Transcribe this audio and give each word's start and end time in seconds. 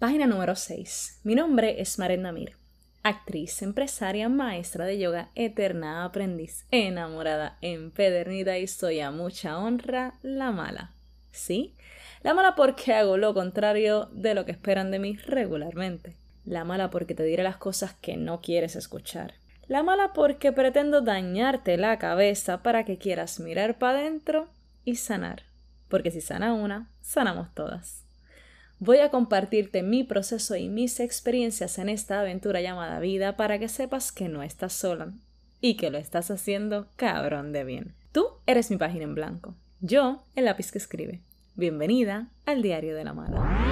Página 0.00 0.26
número 0.26 0.56
6. 0.56 1.20
Mi 1.24 1.34
nombre 1.34 1.82
es 1.82 1.98
Maren 1.98 2.22
Namir, 2.22 2.56
actriz, 3.02 3.60
empresaria, 3.60 4.30
maestra 4.30 4.86
de 4.86 4.98
yoga, 4.98 5.28
eterna 5.34 6.06
aprendiz, 6.06 6.64
enamorada, 6.70 7.58
empedernida 7.60 8.56
y 8.56 8.66
soy 8.66 9.00
a 9.00 9.10
mucha 9.10 9.58
honra 9.58 10.14
la 10.22 10.52
mala. 10.52 10.94
¿Sí? 11.32 11.74
La 12.22 12.32
mala 12.32 12.54
porque 12.54 12.94
hago 12.94 13.18
lo 13.18 13.34
contrario 13.34 14.08
de 14.10 14.32
lo 14.32 14.46
que 14.46 14.52
esperan 14.52 14.90
de 14.90 15.00
mí 15.00 15.16
regularmente. 15.16 16.16
La 16.46 16.64
mala 16.64 16.88
porque 16.88 17.14
te 17.14 17.24
diré 17.24 17.42
las 17.42 17.58
cosas 17.58 17.92
que 17.92 18.16
no 18.16 18.40
quieres 18.40 18.76
escuchar. 18.76 19.34
La 19.68 19.82
mala 19.82 20.14
porque 20.14 20.50
pretendo 20.50 21.02
dañarte 21.02 21.76
la 21.76 21.98
cabeza 21.98 22.62
para 22.62 22.86
que 22.86 22.96
quieras 22.96 23.38
mirar 23.38 23.78
para 23.78 23.98
adentro 23.98 24.48
y 24.82 24.96
sanar. 24.96 25.42
Porque 25.88 26.10
si 26.10 26.22
sana 26.22 26.54
una, 26.54 26.88
sanamos 27.02 27.52
todas. 27.52 28.06
Voy 28.82 28.96
a 29.00 29.10
compartirte 29.10 29.82
mi 29.82 30.04
proceso 30.04 30.56
y 30.56 30.70
mis 30.70 31.00
experiencias 31.00 31.76
en 31.76 31.90
esta 31.90 32.18
aventura 32.18 32.62
llamada 32.62 32.98
vida 32.98 33.36
para 33.36 33.58
que 33.58 33.68
sepas 33.68 34.10
que 34.10 34.30
no 34.30 34.42
estás 34.42 34.72
sola 34.72 35.12
y 35.60 35.76
que 35.76 35.90
lo 35.90 35.98
estás 35.98 36.30
haciendo 36.30 36.86
cabrón 36.96 37.52
de 37.52 37.64
bien. 37.64 37.94
Tú 38.10 38.28
eres 38.46 38.70
mi 38.70 38.78
página 38.78 39.04
en 39.04 39.14
blanco. 39.14 39.54
Yo, 39.80 40.24
el 40.34 40.46
lápiz 40.46 40.72
que 40.72 40.78
escribe. 40.78 41.20
Bienvenida 41.56 42.30
al 42.46 42.62
Diario 42.62 42.96
de 42.96 43.04
la 43.04 43.12
Mala. 43.12 43.66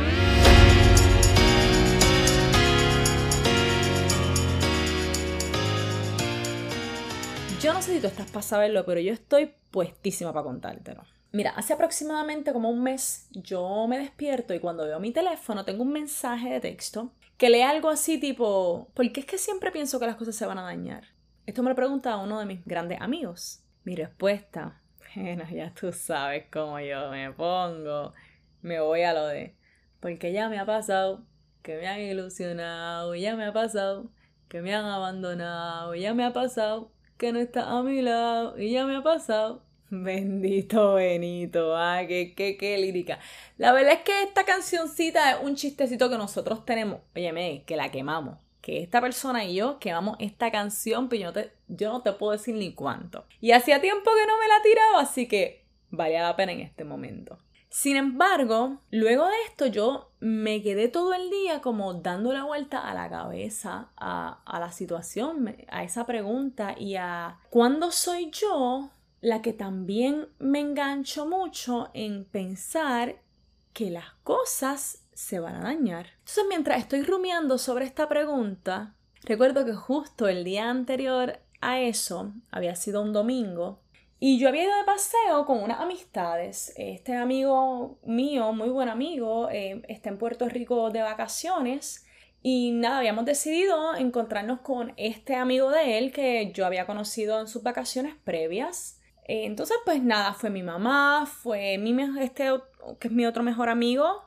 Yo 7.62 7.72
no 7.72 7.80
sé 7.80 7.94
si 7.94 8.00
tú 8.00 8.08
estás 8.08 8.30
para 8.30 8.42
saberlo, 8.42 8.84
pero 8.84 9.00
yo 9.00 9.14
estoy 9.14 9.54
puestísima 9.70 10.34
para 10.34 10.44
contártelo. 10.44 11.02
Mira, 11.30 11.50
hace 11.50 11.74
aproximadamente 11.74 12.52
como 12.52 12.70
un 12.70 12.82
mes 12.82 13.28
yo 13.32 13.86
me 13.86 13.98
despierto 13.98 14.54
y 14.54 14.60
cuando 14.60 14.84
veo 14.84 14.98
mi 14.98 15.12
teléfono 15.12 15.64
tengo 15.64 15.82
un 15.82 15.92
mensaje 15.92 16.50
de 16.50 16.60
texto 16.60 17.12
que 17.36 17.50
lee 17.50 17.62
algo 17.62 17.90
así 17.90 18.18
tipo, 18.18 18.90
¿por 18.94 19.12
qué 19.12 19.20
es 19.20 19.26
que 19.26 19.38
siempre 19.38 19.70
pienso 19.70 20.00
que 20.00 20.06
las 20.06 20.16
cosas 20.16 20.34
se 20.34 20.46
van 20.46 20.58
a 20.58 20.62
dañar? 20.62 21.04
Esto 21.46 21.62
me 21.62 21.70
lo 21.70 21.76
pregunta 21.76 22.16
uno 22.16 22.40
de 22.40 22.46
mis 22.46 22.64
grandes 22.64 23.00
amigos. 23.00 23.62
Mi 23.84 23.94
respuesta, 23.94 24.82
bueno, 25.14 25.44
ya 25.50 25.72
tú 25.72 25.92
sabes 25.92 26.46
cómo 26.50 26.80
yo 26.80 27.10
me 27.10 27.32
pongo. 27.32 28.12
Me 28.60 28.80
voy 28.80 29.02
a 29.02 29.14
lo 29.14 29.26
de, 29.26 29.54
porque 30.00 30.32
ya 30.32 30.48
me 30.48 30.58
ha 30.58 30.66
pasado 30.66 31.24
que 31.62 31.76
me 31.76 31.86
han 31.86 32.00
ilusionado, 32.00 33.14
ya 33.14 33.36
me 33.36 33.44
ha 33.44 33.52
pasado 33.52 34.10
que 34.48 34.60
me 34.60 34.74
han 34.74 34.86
abandonado, 34.86 35.94
ya 35.94 36.14
me 36.14 36.24
ha 36.24 36.32
pasado 36.32 36.90
que 37.18 37.32
no 37.32 37.38
está 37.38 37.70
a 37.70 37.82
mi 37.82 38.02
lado 38.02 38.58
y 38.58 38.72
ya 38.72 38.84
me 38.86 38.96
ha 38.96 39.02
pasado. 39.02 39.62
Bendito 39.90 40.94
Benito, 40.94 41.74
ah, 41.74 42.02
qué, 42.06 42.34
qué, 42.34 42.56
qué 42.56 42.76
lírica. 42.76 43.18
La 43.56 43.72
verdad 43.72 43.94
es 43.94 44.00
que 44.00 44.22
esta 44.22 44.44
cancioncita 44.44 45.32
es 45.32 45.38
un 45.42 45.54
chistecito 45.54 46.10
que 46.10 46.18
nosotros 46.18 46.64
tenemos. 46.66 47.00
Óyeme, 47.16 47.64
que 47.66 47.76
la 47.76 47.90
quemamos. 47.90 48.38
Que 48.60 48.82
esta 48.82 49.00
persona 49.00 49.44
y 49.44 49.54
yo 49.54 49.78
quemamos 49.78 50.16
esta 50.20 50.50
canción, 50.50 51.08
pero 51.08 51.32
yo 51.68 51.90
no 51.90 52.02
te, 52.02 52.12
puedo 52.12 52.32
decir 52.32 52.54
ni 52.54 52.74
cuánto. 52.74 53.24
Y 53.40 53.52
hacía 53.52 53.80
tiempo 53.80 54.10
que 54.14 54.26
no 54.26 54.38
me 54.38 54.48
la 54.48 54.62
tiraba, 54.62 55.00
así 55.00 55.26
que 55.26 55.64
valía 55.90 56.22
la 56.22 56.36
pena 56.36 56.52
en 56.52 56.60
este 56.60 56.84
momento. 56.84 57.38
Sin 57.70 57.96
embargo, 57.96 58.80
luego 58.90 59.26
de 59.26 59.36
esto 59.46 59.66
yo 59.66 60.10
me 60.20 60.62
quedé 60.62 60.88
todo 60.88 61.14
el 61.14 61.30
día 61.30 61.60
como 61.60 61.94
dando 61.94 62.32
la 62.32 62.44
vuelta 62.44 62.78
a 62.78 62.94
la 62.94 63.08
cabeza 63.08 63.90
a 63.96 64.58
la 64.58 64.72
situación, 64.72 65.54
a 65.68 65.84
esa 65.84 66.04
pregunta 66.04 66.74
y 66.78 66.96
a 66.96 67.38
cuándo 67.50 67.90
soy 67.90 68.30
yo 68.30 68.90
la 69.20 69.42
que 69.42 69.52
también 69.52 70.28
me 70.38 70.60
engancho 70.60 71.26
mucho 71.26 71.90
en 71.94 72.24
pensar 72.24 73.16
que 73.72 73.90
las 73.90 74.12
cosas 74.22 75.04
se 75.12 75.40
van 75.40 75.56
a 75.56 75.62
dañar. 75.62 76.06
Entonces, 76.18 76.44
mientras 76.48 76.78
estoy 76.78 77.02
rumiando 77.02 77.58
sobre 77.58 77.84
esta 77.84 78.08
pregunta, 78.08 78.94
recuerdo 79.24 79.64
que 79.64 79.74
justo 79.74 80.28
el 80.28 80.44
día 80.44 80.70
anterior 80.70 81.40
a 81.60 81.80
eso, 81.80 82.32
había 82.50 82.76
sido 82.76 83.02
un 83.02 83.12
domingo, 83.12 83.80
y 84.20 84.38
yo 84.38 84.48
había 84.48 84.64
ido 84.64 84.76
de 84.76 84.84
paseo 84.84 85.46
con 85.46 85.62
unas 85.62 85.80
amistades. 85.80 86.72
Este 86.76 87.14
amigo 87.14 87.98
mío, 88.04 88.52
muy 88.52 88.68
buen 88.68 88.88
amigo, 88.88 89.48
eh, 89.48 89.82
está 89.88 90.08
en 90.08 90.18
Puerto 90.18 90.48
Rico 90.48 90.90
de 90.90 91.02
vacaciones. 91.02 92.04
Y 92.42 92.72
nada, 92.72 92.98
habíamos 92.98 93.24
decidido 93.24 93.94
encontrarnos 93.94 94.60
con 94.60 94.92
este 94.96 95.36
amigo 95.36 95.70
de 95.70 95.98
él 95.98 96.12
que 96.12 96.50
yo 96.52 96.66
había 96.66 96.86
conocido 96.86 97.40
en 97.40 97.46
sus 97.46 97.62
vacaciones 97.62 98.14
previas. 98.24 98.97
Eh, 99.28 99.44
entonces, 99.44 99.76
pues 99.84 100.02
nada, 100.02 100.32
fue 100.32 100.50
mi 100.50 100.64
mamá, 100.64 101.26
fue 101.26 101.78
mi, 101.78 101.96
este, 102.20 102.50
que 102.98 103.08
es 103.08 103.14
mi 103.14 103.26
otro 103.26 103.44
mejor 103.44 103.68
amigo, 103.68 104.24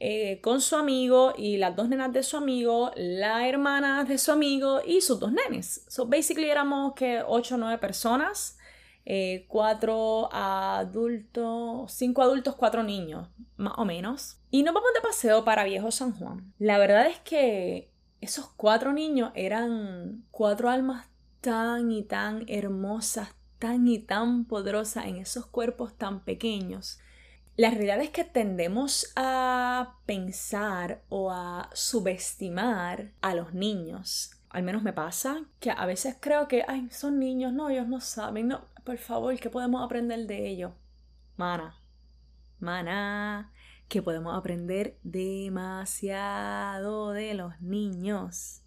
eh, 0.00 0.40
con 0.40 0.60
su 0.60 0.74
amigo 0.74 1.34
y 1.36 1.56
las 1.58 1.76
dos 1.76 1.88
nenas 1.88 2.12
de 2.12 2.22
su 2.24 2.36
amigo, 2.36 2.90
la 2.96 3.46
hermana 3.48 4.02
de 4.04 4.18
su 4.18 4.32
amigo 4.32 4.80
y 4.84 5.00
sus 5.00 5.20
dos 5.20 5.32
nenes. 5.32 5.84
So, 5.88 6.06
basically 6.06 6.50
éramos 6.50 6.94
que 6.94 7.22
ocho 7.24 7.54
o 7.54 7.58
nueve 7.58 7.78
personas 7.78 8.58
eh, 9.10 9.46
cuatro 9.48 10.28
adultos, 10.30 11.90
cinco 11.90 12.20
adultos, 12.20 12.54
cuatro 12.56 12.82
niños, 12.82 13.26
más 13.56 13.72
o 13.78 13.86
menos. 13.86 14.36
Y 14.50 14.62
nos 14.62 14.74
vamos 14.74 14.90
de 14.94 15.00
paseo 15.00 15.46
para 15.46 15.64
Viejo 15.64 15.90
San 15.90 16.12
Juan. 16.12 16.52
La 16.58 16.76
verdad 16.76 17.06
es 17.06 17.18
que 17.20 17.90
esos 18.20 18.50
cuatro 18.50 18.92
niños 18.92 19.32
eran 19.34 20.26
cuatro 20.30 20.68
almas 20.68 21.06
tan 21.40 21.90
y 21.90 22.02
tan 22.02 22.44
hermosas, 22.48 23.30
tan 23.58 23.88
y 23.88 23.98
tan 23.98 24.44
poderosas 24.44 25.06
en 25.06 25.16
esos 25.16 25.46
cuerpos 25.46 25.96
tan 25.96 26.20
pequeños. 26.20 27.00
La 27.56 27.70
realidad 27.70 28.00
es 28.00 28.10
que 28.10 28.24
tendemos 28.24 29.12
a 29.16 29.96
pensar 30.06 31.02
o 31.08 31.32
a 31.32 31.68
subestimar 31.72 33.10
a 33.20 33.34
los 33.34 33.52
niños. 33.52 34.30
Al 34.50 34.62
menos 34.62 34.82
me 34.82 34.92
pasa 34.92 35.44
que 35.58 35.72
a 35.72 35.84
veces 35.84 36.16
creo 36.20 36.46
que, 36.46 36.64
ay, 36.68 36.88
son 36.90 37.18
niños, 37.18 37.52
no, 37.52 37.68
ellos 37.68 37.88
no 37.88 38.00
saben, 38.00 38.48
no, 38.48 38.64
por 38.84 38.98
favor, 38.98 39.38
¿qué 39.38 39.50
podemos 39.50 39.84
aprender 39.84 40.26
de 40.26 40.48
ellos? 40.48 40.72
Mana, 41.36 41.80
mana, 42.60 43.52
que 43.88 44.02
podemos 44.02 44.36
aprender 44.36 44.96
demasiado 45.02 47.10
de 47.10 47.34
los 47.34 47.60
niños. 47.60 48.62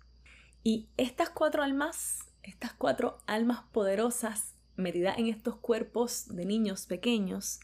Y 0.63 0.89
estas 0.97 1.29
cuatro 1.29 1.63
almas, 1.63 2.27
estas 2.43 2.73
cuatro 2.73 3.17
almas 3.25 3.63
poderosas 3.71 4.53
metidas 4.81 5.17
en 5.17 5.27
estos 5.27 5.55
cuerpos 5.55 6.27
de 6.35 6.45
niños 6.45 6.85
pequeños, 6.85 7.59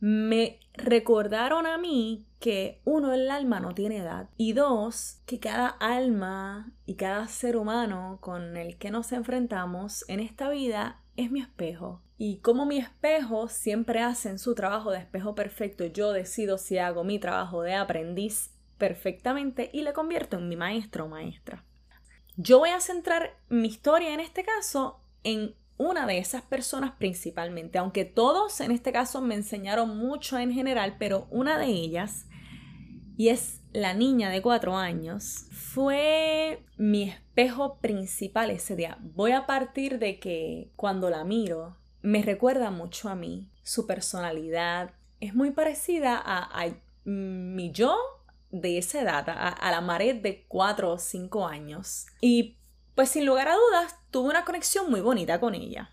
me 0.00 0.60
recordaron 0.74 1.66
a 1.66 1.76
mí 1.76 2.26
que 2.38 2.80
uno, 2.84 3.12
el 3.12 3.30
alma 3.30 3.60
no 3.60 3.74
tiene 3.74 3.98
edad 3.98 4.30
y 4.38 4.54
dos, 4.54 5.20
que 5.26 5.38
cada 5.38 5.68
alma 5.68 6.72
y 6.86 6.94
cada 6.94 7.28
ser 7.28 7.56
humano 7.56 8.18
con 8.20 8.56
el 8.56 8.78
que 8.78 8.90
nos 8.90 9.12
enfrentamos 9.12 10.04
en 10.08 10.20
esta 10.20 10.48
vida 10.48 11.02
es 11.16 11.30
mi 11.30 11.40
espejo. 11.40 12.02
Y 12.16 12.38
como 12.38 12.64
mi 12.64 12.78
espejo 12.78 13.48
siempre 13.48 14.00
hace 14.00 14.36
su 14.38 14.54
trabajo 14.54 14.90
de 14.90 14.98
espejo 14.98 15.34
perfecto, 15.34 15.84
yo 15.84 16.12
decido 16.12 16.56
si 16.56 16.78
hago 16.78 17.04
mi 17.04 17.18
trabajo 17.18 17.62
de 17.62 17.74
aprendiz 17.74 18.50
perfectamente 18.78 19.70
y 19.72 19.82
le 19.82 19.92
convierto 19.92 20.38
en 20.38 20.48
mi 20.48 20.56
maestro 20.56 21.04
o 21.04 21.08
maestra. 21.08 21.64
Yo 22.36 22.58
voy 22.58 22.70
a 22.70 22.80
centrar 22.80 23.36
mi 23.50 23.68
historia 23.68 24.14
en 24.14 24.20
este 24.20 24.44
caso 24.44 25.00
en 25.24 25.54
una 25.80 26.06
de 26.06 26.18
esas 26.18 26.42
personas 26.42 26.92
principalmente, 26.98 27.78
aunque 27.78 28.04
todos 28.04 28.60
en 28.60 28.70
este 28.70 28.92
caso 28.92 29.22
me 29.22 29.34
enseñaron 29.34 29.96
mucho 29.96 30.38
en 30.38 30.52
general, 30.52 30.96
pero 30.98 31.26
una 31.30 31.58
de 31.58 31.68
ellas, 31.68 32.26
y 33.16 33.30
es 33.30 33.62
la 33.72 33.94
niña 33.94 34.28
de 34.28 34.42
cuatro 34.42 34.76
años, 34.76 35.46
fue 35.50 36.62
mi 36.76 37.04
espejo 37.04 37.78
principal 37.78 38.50
ese 38.50 38.76
día. 38.76 38.98
Voy 39.00 39.32
a 39.32 39.46
partir 39.46 39.98
de 39.98 40.18
que 40.18 40.70
cuando 40.76 41.08
la 41.08 41.24
miro, 41.24 41.78
me 42.02 42.20
recuerda 42.20 42.70
mucho 42.70 43.08
a 43.08 43.14
mí. 43.14 43.48
Su 43.62 43.86
personalidad 43.86 44.90
es 45.18 45.34
muy 45.34 45.50
parecida 45.50 46.20
a, 46.22 46.66
mi 47.04 47.72
yo 47.72 47.96
de 48.50 48.76
esa 48.76 49.00
edad, 49.00 49.24
a, 49.30 49.70
la 49.70 49.80
Maret 49.80 50.20
de 50.20 50.44
cuatro 50.46 50.92
o 50.92 50.98
cinco 50.98 51.46
años. 51.46 52.04
Y 52.20 52.58
pues 53.00 53.08
sin 53.08 53.24
lugar 53.24 53.48
a 53.48 53.54
dudas, 53.54 53.96
tuve 54.10 54.28
una 54.28 54.44
conexión 54.44 54.90
muy 54.90 55.00
bonita 55.00 55.40
con 55.40 55.54
ella. 55.54 55.90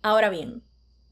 Ahora 0.00 0.30
bien, 0.30 0.62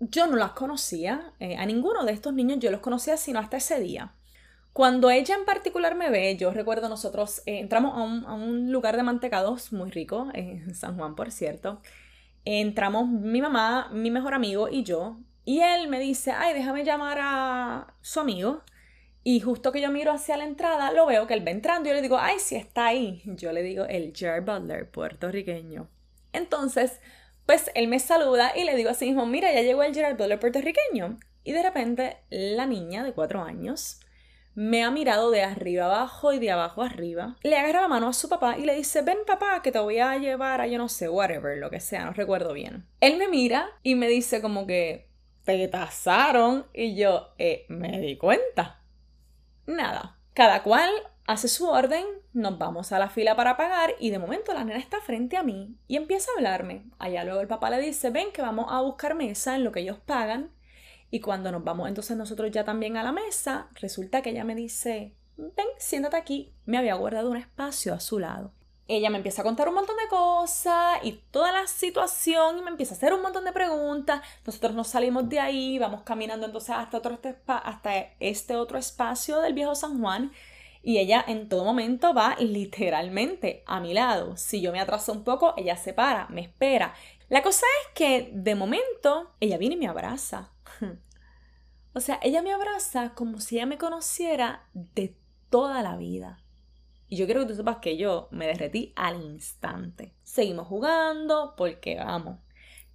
yo 0.00 0.26
no 0.26 0.34
las 0.36 0.52
conocía, 0.52 1.34
eh, 1.40 1.58
a 1.58 1.66
ninguno 1.66 2.06
de 2.06 2.12
estos 2.12 2.32
niños 2.32 2.58
yo 2.58 2.70
los 2.70 2.80
conocía 2.80 3.18
sino 3.18 3.38
hasta 3.38 3.58
ese 3.58 3.78
día. 3.78 4.14
Cuando 4.72 5.10
ella 5.10 5.34
en 5.34 5.44
particular 5.44 5.94
me 5.94 6.08
ve, 6.08 6.38
yo 6.38 6.52
recuerdo 6.52 6.88
nosotros 6.88 7.42
eh, 7.44 7.58
entramos 7.58 7.98
a 8.26 8.32
un, 8.32 8.72
lugar 8.72 8.96
de 8.96 9.02
mantecados 9.02 9.74
muy 9.74 9.90
rico, 9.90 10.28
en 10.32 10.74
San 10.74 10.96
Juan 10.96 11.14
por 11.14 11.30
cierto. 11.30 11.82
Entramos 12.46 13.06
mi 13.06 13.42
mamá, 13.42 13.90
mi 13.92 14.10
mejor 14.10 14.32
amigo 14.32 14.70
y 14.70 14.84
yo. 14.84 15.18
Y 15.44 15.60
él 15.60 15.88
me 15.88 16.00
dice, 16.00 16.30
ay, 16.32 16.54
déjame 16.54 16.82
llamar 16.82 17.18
a 17.20 17.94
su 18.00 18.20
amigo. 18.20 18.62
Y 19.28 19.40
justo 19.40 19.72
que 19.72 19.80
yo 19.80 19.90
miro 19.90 20.12
hacia 20.12 20.36
la 20.36 20.44
entrada, 20.44 20.92
lo 20.92 21.04
veo 21.04 21.26
que 21.26 21.34
él 21.34 21.44
va 21.44 21.50
entrando 21.50 21.88
y 21.88 21.90
yo 21.90 21.96
le 21.96 22.02
digo, 22.02 22.16
ay, 22.16 22.36
sí 22.38 22.54
está 22.54 22.86
ahí. 22.86 23.22
Yo 23.24 23.50
le 23.50 23.64
digo, 23.64 23.84
el 23.84 24.12
Jared 24.16 24.44
Butler 24.44 24.88
puertorriqueño. 24.88 25.88
Entonces, 26.32 27.00
pues 27.44 27.72
él 27.74 27.88
me 27.88 27.98
saluda 27.98 28.52
y 28.56 28.62
le 28.62 28.76
digo 28.76 28.88
así 28.88 29.06
mismo, 29.06 29.26
mira, 29.26 29.52
ya 29.52 29.62
llegó 29.62 29.82
el 29.82 29.92
Gerard 29.92 30.16
Butler 30.16 30.38
puertorriqueño. 30.38 31.18
Y 31.42 31.50
de 31.50 31.60
repente 31.60 32.18
la 32.30 32.66
niña 32.66 33.02
de 33.02 33.14
cuatro 33.14 33.42
años 33.42 33.98
me 34.54 34.84
ha 34.84 34.92
mirado 34.92 35.32
de 35.32 35.42
arriba 35.42 35.86
abajo 35.86 36.32
y 36.32 36.38
de 36.38 36.52
abajo 36.52 36.82
arriba. 36.82 37.36
Le 37.42 37.56
agarra 37.56 37.82
la 37.82 37.88
mano 37.88 38.06
a 38.06 38.12
su 38.12 38.28
papá 38.28 38.56
y 38.56 38.64
le 38.64 38.76
dice, 38.76 39.02
ven 39.02 39.18
papá, 39.26 39.60
que 39.60 39.72
te 39.72 39.80
voy 39.80 39.98
a 39.98 40.16
llevar 40.18 40.60
a 40.60 40.68
yo 40.68 40.78
no 40.78 40.88
sé, 40.88 41.08
whatever, 41.08 41.58
lo 41.58 41.68
que 41.68 41.80
sea, 41.80 42.04
no 42.04 42.12
recuerdo 42.12 42.52
bien. 42.52 42.86
Él 43.00 43.18
me 43.18 43.26
mira 43.26 43.70
y 43.82 43.96
me 43.96 44.06
dice 44.06 44.40
como 44.40 44.68
que, 44.68 45.08
te 45.44 45.66
tasaron 45.66 46.66
y 46.72 46.94
yo, 46.94 47.34
eh, 47.38 47.66
me 47.68 47.98
di 47.98 48.16
cuenta. 48.16 48.85
Nada, 49.66 50.18
cada 50.34 50.62
cual 50.62 50.90
hace 51.26 51.48
su 51.48 51.68
orden, 51.68 52.04
nos 52.32 52.58
vamos 52.58 52.92
a 52.92 52.98
la 52.98 53.08
fila 53.08 53.34
para 53.34 53.56
pagar 53.56 53.94
y 53.98 54.10
de 54.10 54.18
momento 54.18 54.54
la 54.54 54.64
nena 54.64 54.78
está 54.78 55.00
frente 55.00 55.36
a 55.36 55.42
mí 55.42 55.76
y 55.88 55.96
empieza 55.96 56.30
a 56.30 56.38
hablarme. 56.38 56.84
Allá 56.98 57.24
luego 57.24 57.40
el 57.40 57.48
papá 57.48 57.70
le 57.70 57.80
dice, 57.80 58.10
ven 58.10 58.32
que 58.32 58.42
vamos 58.42 58.66
a 58.68 58.80
buscar 58.80 59.14
mesa 59.14 59.56
en 59.56 59.64
lo 59.64 59.72
que 59.72 59.80
ellos 59.80 59.98
pagan 59.98 60.52
y 61.10 61.20
cuando 61.20 61.50
nos 61.52 61.64
vamos 61.64 61.88
entonces 61.88 62.16
nosotros 62.16 62.50
ya 62.50 62.64
también 62.64 62.96
a 62.96 63.02
la 63.02 63.12
mesa, 63.12 63.68
resulta 63.74 64.22
que 64.22 64.30
ella 64.30 64.44
me 64.44 64.54
dice, 64.54 65.14
ven, 65.36 65.66
siéntate 65.78 66.16
aquí. 66.16 66.52
Me 66.64 66.78
había 66.78 66.94
guardado 66.94 67.30
un 67.30 67.36
espacio 67.36 67.94
a 67.94 68.00
su 68.00 68.18
lado. 68.18 68.52
Ella 68.88 69.10
me 69.10 69.16
empieza 69.16 69.42
a 69.42 69.44
contar 69.44 69.68
un 69.68 69.74
montón 69.74 69.96
de 69.96 70.08
cosas 70.08 70.98
y 71.02 71.12
toda 71.30 71.50
la 71.50 71.66
situación 71.66 72.58
y 72.58 72.62
me 72.62 72.70
empieza 72.70 72.94
a 72.94 72.96
hacer 72.96 73.12
un 73.12 73.22
montón 73.22 73.44
de 73.44 73.52
preguntas. 73.52 74.22
Nosotros 74.46 74.74
nos 74.74 74.88
salimos 74.88 75.28
de 75.28 75.40
ahí, 75.40 75.78
vamos 75.78 76.02
caminando 76.02 76.46
entonces 76.46 76.70
hasta, 76.70 76.98
otro 76.98 77.14
este 77.14 77.36
hasta 77.46 77.96
este 78.20 78.56
otro 78.56 78.78
espacio 78.78 79.40
del 79.40 79.54
viejo 79.54 79.74
San 79.74 80.00
Juan 80.00 80.30
y 80.86 80.98
ella 80.98 81.24
en 81.26 81.48
todo 81.48 81.64
momento 81.64 82.14
va 82.14 82.36
literalmente 82.38 83.64
a 83.66 83.80
mi 83.80 83.92
lado. 83.92 84.36
Si 84.36 84.60
yo 84.60 84.70
me 84.70 84.78
atraso 84.78 85.12
un 85.12 85.24
poco, 85.24 85.52
ella 85.56 85.76
se 85.76 85.92
para, 85.92 86.28
me 86.28 86.42
espera. 86.42 86.94
La 87.28 87.42
cosa 87.42 87.66
es 87.82 87.92
que 87.92 88.30
de 88.32 88.54
momento 88.54 89.32
ella 89.40 89.58
viene 89.58 89.74
y 89.74 89.78
me 89.78 89.88
abraza. 89.88 90.52
O 91.92 92.00
sea, 92.00 92.20
ella 92.22 92.42
me 92.42 92.52
abraza 92.52 93.14
como 93.14 93.40
si 93.40 93.56
ella 93.56 93.64
me 93.64 93.78
conociera 93.78 94.68
de 94.74 95.16
toda 95.48 95.82
la 95.82 95.96
vida. 95.96 96.42
Y 97.08 97.16
yo 97.16 97.26
quiero 97.26 97.42
que 97.42 97.48
tú 97.48 97.54
sepas 97.54 97.76
que 97.76 97.96
yo 97.96 98.28
me 98.30 98.46
derretí 98.46 98.92
al 98.96 99.22
instante. 99.22 100.14
Seguimos 100.22 100.66
jugando 100.66 101.54
porque 101.56 101.96
vamos. 101.96 102.38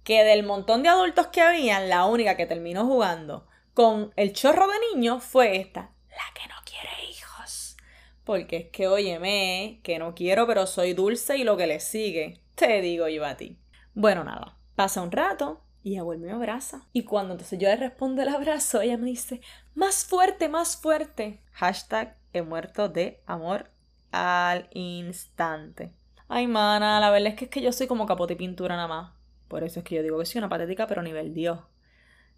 Que 0.04 0.24
del 0.24 0.42
montón 0.42 0.82
de 0.82 0.88
adultos 0.88 1.28
que 1.28 1.40
habían, 1.40 1.88
la 1.88 2.04
única 2.06 2.36
que 2.36 2.46
terminó 2.46 2.86
jugando 2.86 3.46
con 3.74 4.12
el 4.16 4.32
chorro 4.32 4.66
de 4.66 4.74
niños 4.94 5.22
fue 5.24 5.56
esta, 5.56 5.92
la 6.10 6.34
que 6.34 6.48
no 6.48 6.56
quiere 6.64 7.10
hijos. 7.10 7.76
Porque 8.24 8.56
es 8.56 8.68
que, 8.70 8.88
óyeme, 8.88 9.80
que 9.82 9.98
no 9.98 10.14
quiero, 10.14 10.46
pero 10.46 10.66
soy 10.66 10.92
dulce 10.92 11.38
y 11.38 11.44
lo 11.44 11.56
que 11.56 11.66
le 11.66 11.80
sigue, 11.80 12.42
te 12.54 12.80
digo 12.82 13.08
yo 13.08 13.24
a 13.24 13.36
ti. 13.36 13.58
Bueno, 13.94 14.24
nada, 14.24 14.58
pasa 14.74 15.02
un 15.02 15.12
rato, 15.12 15.62
y 15.82 15.92
ella 15.92 16.02
vuelve 16.02 16.26
y 16.26 16.30
me 16.30 16.36
abraza. 16.36 16.86
Y 16.92 17.04
cuando 17.04 17.32
entonces 17.34 17.58
yo 17.58 17.68
le 17.68 17.76
respondo 17.76 18.22
el 18.22 18.28
abrazo, 18.28 18.80
ella 18.80 18.96
me 18.96 19.06
dice, 19.06 19.40
más 19.74 20.04
fuerte, 20.04 20.48
más 20.48 20.76
fuerte. 20.76 21.42
Hashtag 21.52 22.16
he 22.32 22.42
muerto 22.42 22.88
de 22.88 23.22
amor 23.26 23.70
al 24.12 24.68
instante. 24.72 25.92
Ay, 26.28 26.46
mana, 26.46 27.00
la 27.00 27.10
verdad 27.10 27.28
es 27.28 27.34
que 27.34 27.44
es 27.46 27.50
que 27.50 27.62
yo 27.62 27.72
soy 27.72 27.86
como 27.86 28.06
capote 28.06 28.34
y 28.34 28.36
pintura 28.36 28.76
nada 28.76 28.88
más. 28.88 29.12
Por 29.48 29.64
eso 29.64 29.80
es 29.80 29.84
que 29.84 29.96
yo 29.96 30.02
digo 30.02 30.18
que 30.18 30.26
soy 30.26 30.38
una 30.38 30.48
patética, 30.48 30.86
pero 30.86 31.02
nivel 31.02 31.34
Dios. 31.34 31.58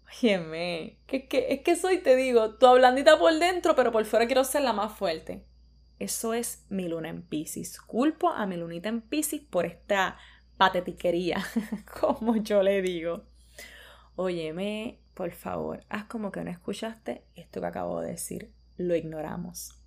Óyeme, 0.07 0.99
que, 1.07 1.27
que, 1.27 1.47
es 1.53 1.61
que 1.61 1.75
soy, 1.75 1.99
te 1.99 2.15
digo, 2.15 2.55
tú 2.55 2.73
blandita 2.73 3.17
por 3.17 3.33
dentro, 3.39 3.75
pero 3.75 3.91
por 3.91 4.05
fuera 4.05 4.25
quiero 4.25 4.43
ser 4.43 4.63
la 4.63 4.73
más 4.73 4.97
fuerte. 4.97 5.45
Eso 5.97 6.33
es 6.33 6.65
mi 6.69 6.87
luna 6.87 7.09
en 7.09 7.21
Pisces. 7.21 7.79
Culpo 7.79 8.29
a 8.29 8.45
mi 8.45 8.57
lunita 8.57 8.89
en 8.89 9.01
Pisces 9.01 9.41
por 9.41 9.65
esta 9.65 10.17
patetiquería, 10.57 11.43
como 12.01 12.37
yo 12.37 12.63
le 12.63 12.81
digo. 12.81 13.23
Óyeme, 14.15 14.99
por 15.13 15.31
favor, 15.31 15.83
haz 15.89 16.05
como 16.05 16.31
que 16.31 16.43
no 16.43 16.51
escuchaste 16.51 17.23
esto 17.35 17.61
que 17.61 17.67
acabo 17.67 18.01
de 18.01 18.11
decir. 18.11 18.51
Lo 18.77 18.95
ignoramos. 18.95 19.84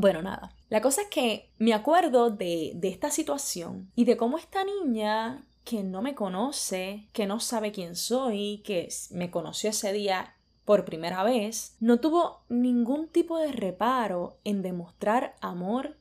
Bueno, 0.00 0.22
nada. 0.22 0.54
La 0.68 0.80
cosa 0.80 1.02
es 1.02 1.08
que 1.08 1.50
me 1.58 1.74
acuerdo 1.74 2.30
de, 2.30 2.70
de 2.76 2.86
esta 2.86 3.10
situación 3.10 3.90
y 3.96 4.04
de 4.04 4.16
cómo 4.16 4.38
esta 4.38 4.62
niña 4.62 5.44
que 5.64 5.82
no 5.82 6.02
me 6.02 6.14
conoce, 6.14 7.08
que 7.12 7.26
no 7.26 7.40
sabe 7.40 7.72
quién 7.72 7.96
soy, 7.96 8.62
que 8.64 8.88
me 9.10 9.32
conoció 9.32 9.70
ese 9.70 9.92
día 9.92 10.36
por 10.64 10.84
primera 10.84 11.24
vez, 11.24 11.74
no 11.80 11.98
tuvo 11.98 12.44
ningún 12.48 13.08
tipo 13.08 13.38
de 13.38 13.50
reparo 13.50 14.38
en 14.44 14.62
demostrar 14.62 15.34
amor 15.40 15.98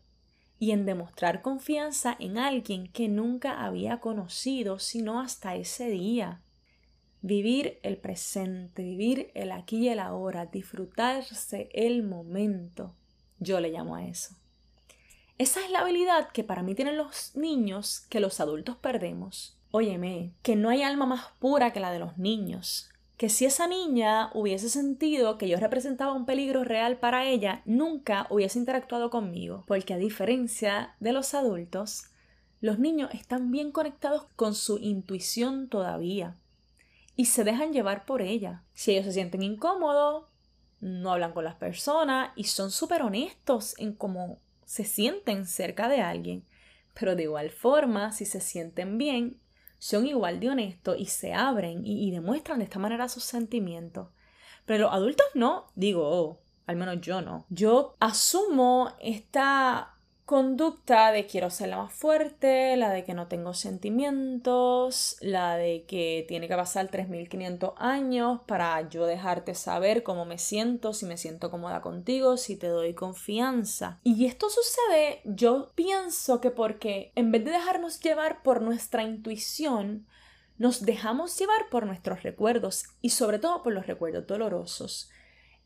y 0.60 0.74
en 0.74 0.86
demostrar 0.86 1.42
confianza 1.42 2.16
en 2.20 2.38
alguien 2.38 2.92
que 2.92 3.08
nunca 3.08 3.66
había 3.66 4.00
conocido 4.00 4.78
sino 4.78 5.20
hasta 5.20 5.56
ese 5.56 5.90
día. 5.90 6.44
Vivir 7.24 7.80
el 7.82 7.98
presente, 7.98 8.84
vivir 8.84 9.32
el 9.34 9.52
aquí 9.52 9.78
y 9.78 9.90
el 9.90 9.98
ahora, 9.98 10.46
disfrutarse 10.46 11.72
el 11.74 12.04
momento. 12.04 12.94
Yo 13.40 13.60
le 13.60 13.70
llamo 13.70 13.96
a 13.96 14.06
eso. 14.06 14.36
Esa 15.38 15.64
es 15.64 15.70
la 15.70 15.82
habilidad 15.82 16.30
que 16.30 16.44
para 16.44 16.64
mí 16.64 16.74
tienen 16.74 16.98
los 16.98 17.36
niños 17.36 18.06
que 18.10 18.20
los 18.20 18.40
adultos 18.40 18.76
perdemos. 18.78 19.58
Óyeme, 19.72 20.34
que 20.42 20.56
no 20.56 20.70
hay 20.70 20.82
alma 20.82 21.06
más 21.06 21.26
pura 21.40 21.74
que 21.74 21.80
la 21.80 21.92
de 21.92 22.00
los 22.00 22.18
niños. 22.18 22.90
Que 23.18 23.30
si 23.30 23.46
esa 23.46 23.68
niña 23.68 24.32
hubiese 24.34 24.70
sentido 24.70 25.38
que 25.38 25.48
yo 25.48 25.58
representaba 25.58 26.14
un 26.14 26.26
peligro 26.26 26.64
real 26.64 26.98
para 26.98 27.26
ella, 27.26 27.62
nunca 27.66 28.26
hubiese 28.30 28.58
interactuado 28.58 29.10
conmigo. 29.10 29.64
Porque 29.68 29.94
a 29.94 29.98
diferencia 29.98 30.96
de 31.00 31.14
los 31.14 31.34
adultos, 31.34 32.06
los 32.60 32.80
niños 32.80 33.12
están 33.14 33.52
bien 33.52 33.72
conectados 33.72 34.26
con 34.36 34.56
su 34.56 34.80
intuición 34.80 35.70
todavía 35.70 36.36
y 37.16 37.26
se 37.26 37.44
dejan 37.44 37.74
llevar 37.74 38.06
por 38.06 38.22
ella. 38.22 38.64
Si 38.74 38.92
ellos 38.92 39.06
se 39.06 39.14
sienten 39.14 39.44
incómodos, 39.44 40.26
no 40.80 41.12
hablan 41.12 41.34
con 41.34 41.44
las 41.44 41.56
personas 41.56 42.32
y 42.36 42.46
son 42.46 42.72
súper 42.72 43.02
honestos 43.02 43.76
en 43.78 43.94
cómo 43.94 44.40
se 44.66 44.84
sienten 44.84 45.46
cerca 45.46 45.88
de 45.88 46.02
alguien. 46.02 46.46
Pero 46.94 47.16
de 47.16 47.24
igual 47.24 47.50
forma, 47.50 48.12
si 48.12 48.26
se 48.26 48.42
sienten 48.42 48.98
bien, 48.98 49.40
son 49.80 50.08
igual 50.08 50.40
de 50.40 50.50
honestos 50.50 50.98
y 51.00 51.06
se 51.06 51.34
abren 51.34 51.86
y, 51.86 52.12
demuestran 52.12 52.60
de 52.60 52.66
esta 52.66 52.80
manera 52.80 53.10
sus 53.10 53.24
sentimientos. 53.24 54.10
Pero 54.66 54.86
los 54.86 54.94
adultos 54.94 55.28
no, 55.34 55.68
digo, 55.76 56.04
oh, 56.04 56.40
al 56.66 56.76
menos 56.76 57.00
yo 57.02 57.22
no. 57.22 57.46
Yo 57.50 57.96
asumo 58.00 58.94
esta 59.00 59.97
conducta 60.28 61.14
de 61.14 61.26
quiero 61.26 61.50
ser 61.50 61.70
la 61.70 61.78
más 61.78 61.94
fuerte, 61.94 62.76
la 62.76 62.90
de 62.90 63.06
que 63.06 63.14
no 63.14 63.28
tengo 63.28 63.54
sentimientos, 63.54 65.16
la 65.22 65.56
de 65.56 65.86
que 65.86 66.26
tiene 66.28 66.50
que 66.50 66.56
pasar 66.58 66.90
3500 66.90 67.72
años 67.78 68.42
para 68.46 68.90
yo 68.90 69.06
dejarte 69.06 69.56
saber 69.56 70.04
cómo 70.04 70.26
me 70.26 70.38
siento, 70.38 70.92
si 70.92 71.06
me 71.06 71.16
siento 71.16 71.50
cómoda 71.50 71.80
contigo, 71.80 72.36
si 72.36 72.58
te 72.58 72.68
doy 72.68 72.94
confianza. 72.94 74.02
Y 74.04 74.26
esto 74.26 74.50
sucede, 74.50 75.22
yo 75.24 75.72
pienso 75.76 76.42
que 76.42 76.52
porque 76.52 77.14
en 77.16 77.32
vez 77.32 77.46
de 77.46 77.52
dejarnos 77.52 78.02
llevar 78.02 78.44
por 78.44 78.62
nuestra 78.62 79.04
intuición, 79.04 80.08
nos 80.58 80.82
dejamos 80.82 81.40
llevar 81.40 81.70
por 81.72 81.86
nuestros 81.86 82.24
recuerdos 82.24 82.84
y 83.02 83.12
sobre 83.12 83.40
todo 83.40 83.64
por 83.64 83.72
los 83.72 83.88
recuerdos 83.88 84.28
dolorosos. 84.28 85.10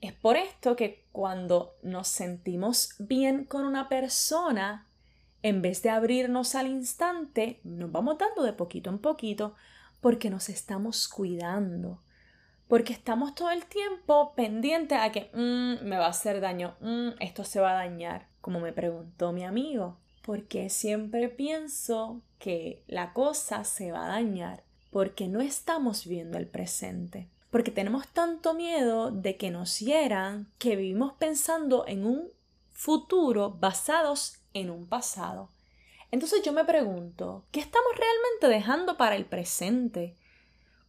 Es 0.01 0.13
por 0.13 0.35
esto 0.35 0.75
que 0.75 1.05
cuando 1.11 1.75
nos 1.83 2.07
sentimos 2.07 2.95
bien 2.97 3.45
con 3.45 3.65
una 3.65 3.87
persona, 3.87 4.87
en 5.43 5.61
vez 5.61 5.83
de 5.83 5.91
abrirnos 5.91 6.55
al 6.55 6.67
instante, 6.67 7.59
nos 7.63 7.91
vamos 7.91 8.17
dando 8.17 8.41
de 8.41 8.53
poquito 8.53 8.89
en 8.89 8.97
poquito 8.97 9.53
porque 10.01 10.31
nos 10.31 10.49
estamos 10.49 11.07
cuidando. 11.07 12.01
Porque 12.67 12.93
estamos 12.93 13.35
todo 13.35 13.51
el 13.51 13.65
tiempo 13.65 14.33
pendientes 14.33 14.97
a 14.97 15.11
que 15.11 15.29
mm, 15.33 15.85
me 15.85 15.97
va 15.97 16.07
a 16.07 16.09
hacer 16.09 16.41
daño, 16.41 16.75
mm, 16.79 17.09
esto 17.19 17.43
se 17.43 17.59
va 17.59 17.71
a 17.71 17.85
dañar, 17.85 18.27
como 18.41 18.59
me 18.59 18.73
preguntó 18.73 19.31
mi 19.31 19.43
amigo. 19.43 19.97
Porque 20.23 20.69
siempre 20.71 21.29
pienso 21.29 22.21
que 22.39 22.81
la 22.87 23.13
cosa 23.13 23.63
se 23.65 23.91
va 23.91 24.05
a 24.05 24.09
dañar 24.09 24.63
porque 24.89 25.27
no 25.27 25.41
estamos 25.41 26.07
viendo 26.07 26.39
el 26.39 26.47
presente 26.47 27.29
porque 27.51 27.69
tenemos 27.69 28.07
tanto 28.07 28.53
miedo 28.53 29.11
de 29.11 29.37
que 29.37 29.51
nos 29.51 29.79
hieran 29.79 30.47
que 30.57 30.75
vivimos 30.75 31.13
pensando 31.13 31.85
en 31.85 32.05
un 32.05 32.31
futuro 32.71 33.51
basados 33.51 34.39
en 34.53 34.71
un 34.71 34.87
pasado. 34.87 35.49
Entonces 36.11 36.41
yo 36.43 36.53
me 36.53 36.65
pregunto, 36.65 37.45
¿qué 37.51 37.59
estamos 37.59 37.91
realmente 37.95 38.47
dejando 38.47 38.97
para 38.97 39.15
el 39.15 39.25
presente? 39.25 40.15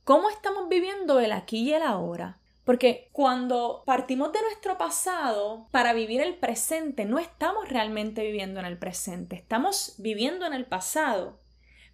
¿Cómo 0.04 0.30
estamos 0.30 0.68
viviendo 0.68 1.20
el 1.20 1.32
aquí 1.32 1.58
y 1.58 1.74
el 1.74 1.82
ahora? 1.82 2.38
Porque 2.64 3.08
cuando 3.12 3.82
partimos 3.84 4.32
de 4.32 4.42
nuestro 4.42 4.78
pasado 4.78 5.66
para 5.72 5.92
vivir 5.92 6.20
el 6.20 6.36
presente, 6.36 7.04
no 7.04 7.18
estamos 7.18 7.68
realmente 7.68 8.22
viviendo 8.22 8.60
en 8.60 8.66
el 8.66 8.78
presente, 8.78 9.34
estamos 9.34 9.96
viviendo 9.98 10.46
en 10.46 10.54
el 10.54 10.66
pasado. 10.66 11.40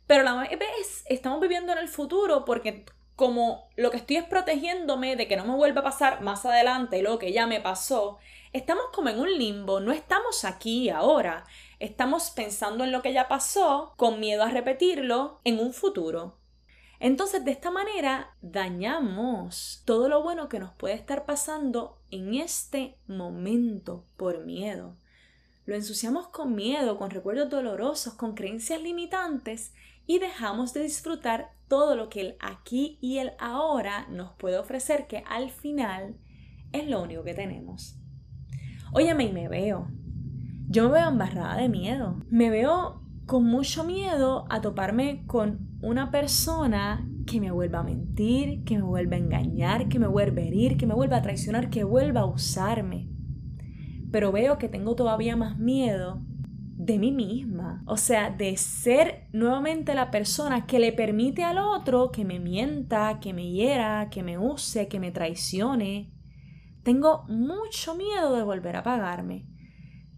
Pero 0.06 0.22
la 0.22 0.34
vez 0.34 1.04
estamos 1.06 1.40
viviendo 1.40 1.72
en 1.72 1.78
el 1.78 1.88
futuro 1.88 2.44
porque 2.44 2.84
como 3.18 3.68
lo 3.74 3.90
que 3.90 3.96
estoy 3.96 4.14
es 4.14 4.24
protegiéndome 4.24 5.16
de 5.16 5.26
que 5.26 5.36
no 5.36 5.44
me 5.44 5.56
vuelva 5.56 5.80
a 5.80 5.84
pasar 5.84 6.20
más 6.20 6.46
adelante 6.46 7.02
lo 7.02 7.18
que 7.18 7.32
ya 7.32 7.48
me 7.48 7.60
pasó, 7.60 8.18
estamos 8.52 8.84
como 8.94 9.08
en 9.08 9.18
un 9.18 9.36
limbo, 9.36 9.80
no 9.80 9.90
estamos 9.90 10.44
aquí 10.44 10.88
ahora, 10.88 11.44
estamos 11.80 12.30
pensando 12.30 12.84
en 12.84 12.92
lo 12.92 13.02
que 13.02 13.12
ya 13.12 13.26
pasó 13.26 13.92
con 13.96 14.20
miedo 14.20 14.44
a 14.44 14.50
repetirlo 14.50 15.40
en 15.42 15.58
un 15.58 15.72
futuro. 15.72 16.38
Entonces, 17.00 17.44
de 17.44 17.50
esta 17.50 17.72
manera, 17.72 18.36
dañamos 18.40 19.82
todo 19.84 20.08
lo 20.08 20.22
bueno 20.22 20.48
que 20.48 20.60
nos 20.60 20.72
puede 20.74 20.94
estar 20.94 21.26
pasando 21.26 21.98
en 22.12 22.34
este 22.34 22.98
momento 23.08 24.04
por 24.16 24.44
miedo. 24.44 24.94
Lo 25.66 25.74
ensuciamos 25.74 26.28
con 26.28 26.54
miedo, 26.54 26.96
con 26.96 27.10
recuerdos 27.10 27.50
dolorosos, 27.50 28.14
con 28.14 28.36
creencias 28.36 28.80
limitantes 28.80 29.72
y 30.08 30.18
dejamos 30.18 30.72
de 30.72 30.82
disfrutar 30.82 31.52
todo 31.68 31.94
lo 31.94 32.08
que 32.08 32.22
el 32.22 32.36
aquí 32.40 32.98
y 33.02 33.18
el 33.18 33.32
ahora 33.38 34.08
nos 34.08 34.32
puede 34.32 34.58
ofrecer, 34.58 35.06
que 35.06 35.22
al 35.28 35.50
final 35.50 36.16
es 36.72 36.88
lo 36.88 37.02
único 37.02 37.22
que 37.24 37.34
tenemos. 37.34 38.00
Óyeme 38.92 39.24
y 39.24 39.32
me 39.32 39.48
veo. 39.48 39.86
Yo 40.66 40.84
me 40.84 40.94
veo 40.94 41.10
embarrada 41.10 41.58
de 41.58 41.68
miedo. 41.68 42.24
Me 42.30 42.48
veo 42.48 43.02
con 43.26 43.44
mucho 43.44 43.84
miedo 43.84 44.46
a 44.48 44.62
toparme 44.62 45.26
con 45.26 45.68
una 45.82 46.10
persona 46.10 47.06
que 47.26 47.38
me 47.38 47.50
vuelva 47.50 47.80
a 47.80 47.84
mentir, 47.84 48.64
que 48.64 48.76
me 48.76 48.84
vuelva 48.84 49.16
a 49.16 49.20
engañar, 49.20 49.90
que 49.90 49.98
me 49.98 50.06
vuelva 50.06 50.40
a 50.40 50.46
herir, 50.46 50.78
que 50.78 50.86
me 50.86 50.94
vuelva 50.94 51.18
a 51.18 51.22
traicionar, 51.22 51.68
que 51.68 51.84
vuelva 51.84 52.22
a 52.22 52.26
usarme. 52.26 53.10
Pero 54.10 54.32
veo 54.32 54.56
que 54.56 54.70
tengo 54.70 54.94
todavía 54.94 55.36
más 55.36 55.58
miedo 55.58 56.22
de 56.88 56.98
mí 56.98 57.12
misma. 57.12 57.82
O 57.86 57.98
sea, 57.98 58.30
de 58.30 58.56
ser 58.56 59.28
nuevamente 59.32 59.94
la 59.94 60.10
persona 60.10 60.66
que 60.66 60.78
le 60.78 60.90
permite 60.90 61.44
al 61.44 61.58
otro 61.58 62.10
que 62.10 62.24
me 62.24 62.40
mienta, 62.40 63.20
que 63.20 63.34
me 63.34 63.50
hiera, 63.50 64.08
que 64.10 64.22
me 64.22 64.38
use, 64.38 64.88
que 64.88 64.98
me 64.98 65.12
traicione. 65.12 66.10
Tengo 66.82 67.26
mucho 67.28 67.94
miedo 67.94 68.34
de 68.34 68.42
volver 68.42 68.76
a 68.76 68.82
pagarme. 68.82 69.44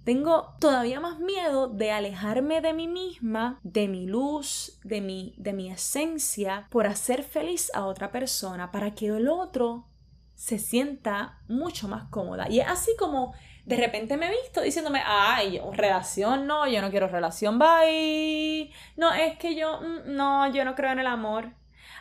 Tengo 0.04 0.54
todavía 0.60 1.00
más 1.00 1.18
miedo 1.18 1.66
de 1.66 1.90
alejarme 1.90 2.60
de 2.60 2.72
mí 2.72 2.86
misma, 2.86 3.58
de 3.64 3.88
mi 3.88 4.06
luz, 4.06 4.78
de 4.84 5.00
mi, 5.00 5.34
de 5.38 5.52
mi 5.52 5.72
esencia, 5.72 6.68
por 6.70 6.86
hacer 6.86 7.24
feliz 7.24 7.72
a 7.74 7.84
otra 7.84 8.12
persona, 8.12 8.70
para 8.70 8.94
que 8.94 9.08
el 9.08 9.28
otro 9.28 9.88
se 10.34 10.60
sienta 10.60 11.40
mucho 11.48 11.88
más 11.88 12.04
cómoda. 12.10 12.48
Y 12.48 12.60
es 12.60 12.68
así 12.68 12.92
como 12.96 13.34
de 13.64 13.76
repente 13.76 14.16
me 14.16 14.28
he 14.28 14.40
visto 14.42 14.60
diciéndome, 14.60 15.02
ay, 15.04 15.60
relación 15.72 16.46
no, 16.46 16.66
yo 16.68 16.80
no 16.80 16.90
quiero 16.90 17.08
relación, 17.08 17.58
bye. 17.58 18.70
No, 18.96 19.12
es 19.12 19.38
que 19.38 19.54
yo, 19.54 19.80
mm, 19.80 20.14
no, 20.14 20.52
yo 20.52 20.64
no 20.64 20.74
creo 20.74 20.92
en 20.92 21.00
el 21.00 21.06
amor. 21.06 21.52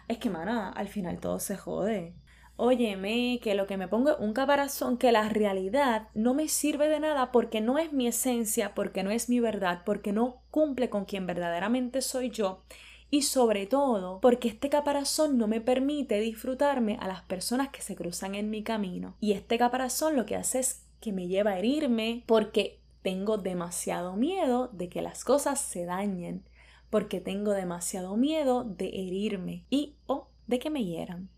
Es 0.08 0.18
que, 0.18 0.30
mana, 0.30 0.72
al 0.72 0.88
final 0.88 1.20
todo 1.20 1.40
se 1.40 1.58
jode. 1.58 2.16
Óyeme, 2.56 3.40
que 3.42 3.56
lo 3.56 3.68
que 3.68 3.78
me 3.78 3.88
pongo 3.88 4.12
es 4.12 4.20
un 4.20 4.34
caparazón, 4.34 4.98
que 4.98 5.14
la 5.14 5.30
realidad 5.30 6.10
no 6.14 6.34
me 6.34 6.50
sirve 6.50 6.90
de 6.90 7.00
nada 7.00 7.32
porque 7.32 7.62
no 7.62 7.78
es 7.78 7.94
mi 7.94 8.08
esencia, 8.08 8.74
porque 8.76 9.02
no 9.04 9.12
es 9.12 9.30
mi 9.30 9.40
verdad, 9.40 9.84
porque 9.86 10.12
no 10.12 10.42
cumple 10.52 10.90
con 10.90 11.06
quien 11.06 11.26
verdaderamente 11.26 12.02
soy 12.02 12.32
yo 12.32 12.64
y 13.12 13.24
sobre 13.24 13.66
todo 13.66 14.20
porque 14.22 14.48
este 14.48 14.70
caparazón 14.70 15.38
no 15.38 15.48
me 15.48 15.62
permite 15.62 16.20
disfrutarme 16.20 16.98
a 17.00 17.08
las 17.08 17.22
personas 17.24 17.70
que 17.70 17.82
se 17.82 17.96
cruzan 17.96 18.36
en 18.36 18.50
mi 18.50 18.64
camino. 18.64 19.16
Y 19.20 19.34
este 19.34 19.58
caparazón 19.58 20.16
lo 20.16 20.26
que 20.26 20.36
hace 20.36 20.60
es 20.60 20.86
que 21.00 21.12
me 21.12 21.28
lleva 21.28 21.52
a 21.52 21.60
herirme 21.60 22.24
porque 22.26 22.80
tengo 23.02 23.38
demasiado 23.38 24.16
miedo 24.16 24.70
de 24.74 24.90
que 24.90 25.02
las 25.02 25.24
cosas 25.24 25.60
se 25.60 25.86
dañen, 25.86 26.44
porque 26.90 27.22
tengo 27.22 27.52
demasiado 27.52 28.18
miedo 28.18 28.64
de 28.64 28.88
herirme 28.88 29.66
y 29.70 29.96
o 30.06 30.28
de 30.48 30.60
que 30.60 30.70
me 30.70 30.84
hieran. 30.84 31.30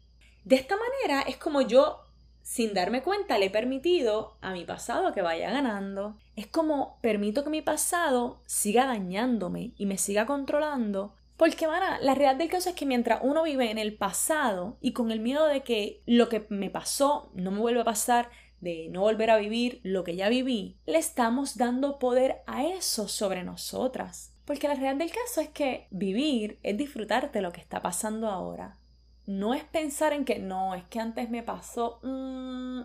De 0.44 0.56
esta 0.56 0.76
manera 0.76 1.22
es 1.22 1.38
como 1.38 1.62
yo, 1.62 2.02
sin 2.42 2.74
darme 2.74 3.04
cuenta, 3.04 3.38
le 3.38 3.48
he 3.48 3.50
permitido 3.52 4.38
a 4.42 4.54
mi 4.54 4.66
pasado 4.66 5.14
que 5.14 5.22
vaya 5.22 5.52
ganando. 5.52 6.18
Es 6.36 6.48
como 6.48 6.98
permito 7.02 7.44
que 7.44 7.52
mi 7.52 7.62
pasado 7.62 8.42
siga 8.46 8.88
dañándome 8.88 9.74
y 9.78 9.86
me 9.86 9.98
siga 9.98 10.26
controlando. 10.26 11.14
Porque, 11.38 11.68
mana, 11.68 12.00
la 12.02 12.14
realidad 12.14 12.38
del 12.38 12.50
caso 12.50 12.70
es 12.70 12.76
que 12.76 12.86
mientras 12.86 13.20
uno 13.24 13.44
vive 13.44 13.72
en 13.72 13.78
el 13.78 13.96
pasado 13.96 14.78
y 14.80 14.94
con 14.94 15.12
el 15.12 15.20
miedo 15.20 15.48
de 15.48 15.62
que 15.62 16.02
lo 16.06 16.30
que 16.30 16.46
me 16.50 16.70
pasó 16.70 17.32
no 17.34 17.52
me 17.52 17.60
vuelva 17.60 17.82
a 17.82 17.86
pasar, 17.86 18.30
de 18.62 18.88
no 18.90 19.02
volver 19.02 19.30
a 19.30 19.38
vivir 19.38 19.82
lo 19.84 20.04
que 20.04 20.16
ya 20.16 20.30
viví, 20.30 20.78
le 20.86 20.98
estamos 20.98 21.58
dando 21.58 22.00
poder 22.00 22.44
a 22.48 22.66
eso 22.66 23.08
sobre 23.08 23.44
nosotras. 23.44 24.34
Porque 24.46 24.68
la 24.68 24.76
realidad 24.76 24.96
del 24.96 25.12
caso 25.12 25.42
es 25.42 25.50
que 25.50 25.88
vivir 25.92 26.60
es 26.64 26.78
disfrutarte 26.78 27.42
lo 27.42 27.52
que 27.52 27.62
está 27.62 27.82
pasando 27.82 28.30
ahora 28.30 28.78
no 29.26 29.54
es 29.54 29.64
pensar 29.64 30.14
en 30.14 30.26
que 30.26 30.40
no, 30.40 30.76
es 30.76 30.84
que 30.86 31.00
antes 31.00 31.30
me 31.30 31.44
pasó. 31.44 32.00
Mm, 32.04 32.82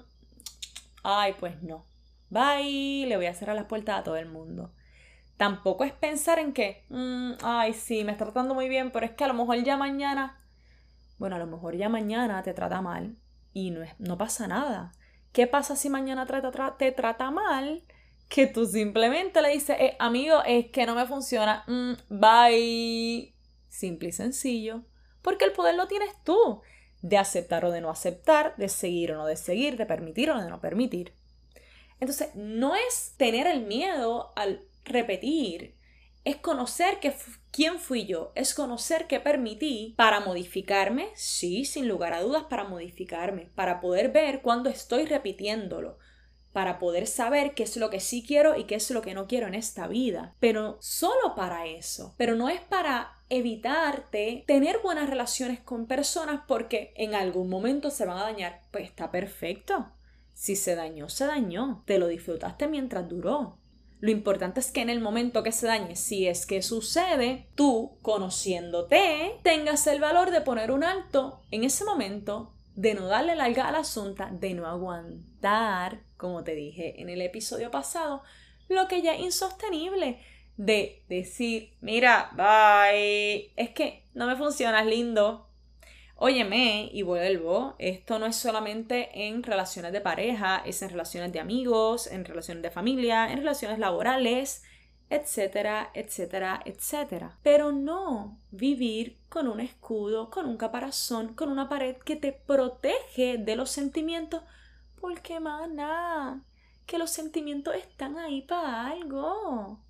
ay, 1.02 1.34
pues 1.38 1.62
no. 1.62 1.86
Bye, 2.30 3.06
le 3.06 3.16
voy 3.16 3.26
a 3.26 3.34
cerrar 3.34 3.56
las 3.56 3.66
puertas 3.66 4.00
a 4.00 4.04
todo 4.04 4.16
el 4.16 4.28
mundo. 4.28 4.72
Tampoco 5.36 5.84
es 5.84 5.92
pensar 5.92 6.38
en 6.38 6.52
que, 6.52 6.84
mm, 6.88 7.32
ay, 7.42 7.72
sí, 7.74 8.04
me 8.04 8.12
está 8.12 8.24
tratando 8.24 8.54
muy 8.54 8.68
bien, 8.68 8.90
pero 8.90 9.06
es 9.06 9.12
que 9.12 9.24
a 9.24 9.28
lo 9.28 9.34
mejor 9.34 9.62
ya 9.62 9.76
mañana, 9.76 10.40
bueno, 11.18 11.36
a 11.36 11.38
lo 11.38 11.46
mejor 11.46 11.76
ya 11.76 11.88
mañana 11.88 12.42
te 12.42 12.54
trata 12.54 12.80
mal 12.80 13.16
y 13.52 13.70
no, 13.70 13.82
es, 13.82 13.98
no 13.98 14.16
pasa 14.18 14.46
nada. 14.46 14.92
¿Qué 15.36 15.46
pasa 15.46 15.76
si 15.76 15.90
mañana 15.90 16.26
te 16.78 16.92
trata 16.92 17.30
mal? 17.30 17.82
Que 18.26 18.46
tú 18.46 18.64
simplemente 18.64 19.42
le 19.42 19.50
dices, 19.50 19.76
eh, 19.78 19.94
amigo, 19.98 20.42
es 20.46 20.70
que 20.70 20.86
no 20.86 20.94
me 20.94 21.04
funciona, 21.04 21.62
mm, 21.66 21.92
bye. 22.08 23.34
Simple 23.68 24.08
y 24.08 24.12
sencillo 24.12 24.86
porque 25.20 25.44
el 25.44 25.52
poder 25.52 25.74
lo 25.74 25.88
tienes 25.88 26.08
tú, 26.24 26.62
de 27.02 27.18
aceptar 27.18 27.66
o 27.66 27.70
de 27.70 27.82
no 27.82 27.90
aceptar, 27.90 28.56
de 28.56 28.70
seguir 28.70 29.12
o 29.12 29.16
no 29.16 29.26
de 29.26 29.36
seguir, 29.36 29.76
de 29.76 29.84
permitir 29.84 30.30
o 30.30 30.40
de 30.40 30.48
no 30.48 30.58
permitir. 30.58 31.12
Entonces, 32.00 32.34
no 32.34 32.74
es 32.74 33.12
tener 33.18 33.46
el 33.46 33.66
miedo 33.66 34.32
al 34.36 34.66
repetir, 34.86 35.75
es 36.26 36.38
conocer 36.38 36.98
que, 36.98 37.14
quién 37.52 37.78
fui 37.78 38.04
yo, 38.04 38.32
es 38.34 38.52
conocer 38.52 39.06
qué 39.06 39.20
permití 39.20 39.94
para 39.96 40.18
modificarme, 40.18 41.10
sí, 41.14 41.64
sin 41.64 41.86
lugar 41.86 42.14
a 42.14 42.20
dudas, 42.20 42.46
para 42.50 42.64
modificarme, 42.64 43.48
para 43.54 43.80
poder 43.80 44.10
ver 44.10 44.42
cuando 44.42 44.68
estoy 44.68 45.04
repitiéndolo, 45.04 45.98
para 46.52 46.80
poder 46.80 47.06
saber 47.06 47.54
qué 47.54 47.62
es 47.62 47.76
lo 47.76 47.90
que 47.90 48.00
sí 48.00 48.24
quiero 48.26 48.58
y 48.58 48.64
qué 48.64 48.74
es 48.74 48.90
lo 48.90 49.02
que 49.02 49.14
no 49.14 49.28
quiero 49.28 49.46
en 49.46 49.54
esta 49.54 49.86
vida. 49.86 50.34
Pero 50.40 50.78
solo 50.80 51.36
para 51.36 51.66
eso. 51.66 52.16
Pero 52.18 52.34
no 52.34 52.48
es 52.48 52.60
para 52.60 53.12
evitarte 53.28 54.42
tener 54.48 54.80
buenas 54.82 55.08
relaciones 55.08 55.60
con 55.60 55.86
personas 55.86 56.40
porque 56.48 56.92
en 56.96 57.14
algún 57.14 57.48
momento 57.48 57.92
se 57.92 58.04
van 58.04 58.18
a 58.18 58.24
dañar. 58.24 58.62
Pues 58.72 58.86
está 58.86 59.12
perfecto. 59.12 59.92
Si 60.32 60.56
se 60.56 60.74
dañó, 60.74 61.08
se 61.08 61.26
dañó. 61.26 61.84
Te 61.86 62.00
lo 62.00 62.08
disfrutaste 62.08 62.66
mientras 62.66 63.08
duró. 63.08 63.60
Lo 64.00 64.10
importante 64.10 64.60
es 64.60 64.70
que 64.70 64.82
en 64.82 64.90
el 64.90 65.00
momento 65.00 65.42
que 65.42 65.52
se 65.52 65.66
dañe, 65.66 65.96
si 65.96 66.26
es 66.26 66.46
que 66.46 66.62
sucede, 66.62 67.48
tú, 67.54 67.98
conociéndote, 68.02 69.38
tengas 69.42 69.86
el 69.86 70.00
valor 70.00 70.30
de 70.30 70.42
poner 70.42 70.70
un 70.70 70.84
alto 70.84 71.40
en 71.50 71.64
ese 71.64 71.84
momento, 71.84 72.52
de 72.74 72.94
no 72.94 73.06
darle 73.06 73.36
larga 73.36 73.68
al 73.68 73.76
asunto, 73.76 74.26
de 74.30 74.52
no 74.52 74.66
aguantar 74.66 76.02
como 76.16 76.44
te 76.44 76.54
dije 76.54 77.00
en 77.00 77.08
el 77.08 77.22
episodio 77.22 77.70
pasado, 77.70 78.22
lo 78.68 78.88
que 78.88 79.02
ya 79.02 79.14
es 79.14 79.20
insostenible 79.20 80.18
de 80.56 81.02
decir, 81.08 81.74
mira, 81.80 82.30
bye, 82.34 83.52
es 83.56 83.70
que 83.70 84.04
no 84.14 84.26
me 84.26 84.36
funciona, 84.36 84.80
es 84.80 84.86
lindo. 84.86 85.45
Óyeme, 86.18 86.88
y 86.94 87.02
vuelvo, 87.02 87.74
esto 87.78 88.18
no 88.18 88.24
es 88.24 88.36
solamente 88.36 89.26
en 89.26 89.42
relaciones 89.42 89.92
de 89.92 90.00
pareja, 90.00 90.62
es 90.64 90.80
en 90.80 90.88
relaciones 90.88 91.30
de 91.30 91.40
amigos, 91.40 92.06
en 92.06 92.24
relaciones 92.24 92.62
de 92.62 92.70
familia, 92.70 93.30
en 93.30 93.38
relaciones 93.38 93.78
laborales, 93.78 94.62
etcétera, 95.10 95.90
etcétera, 95.92 96.62
etcétera. 96.64 97.38
Pero 97.42 97.70
no 97.70 98.38
vivir 98.50 99.18
con 99.28 99.46
un 99.46 99.60
escudo, 99.60 100.30
con 100.30 100.46
un 100.46 100.56
caparazón, 100.56 101.34
con 101.34 101.50
una 101.50 101.68
pared 101.68 101.96
que 101.98 102.16
te 102.16 102.32
protege 102.32 103.36
de 103.36 103.56
los 103.56 103.70
sentimientos 103.70 104.42
porque, 104.98 105.38
mana, 105.38 106.42
que 106.86 106.98
los 106.98 107.10
sentimientos 107.10 107.74
están 107.74 108.18
ahí 108.18 108.40
para 108.40 108.86
algo. 108.86 109.80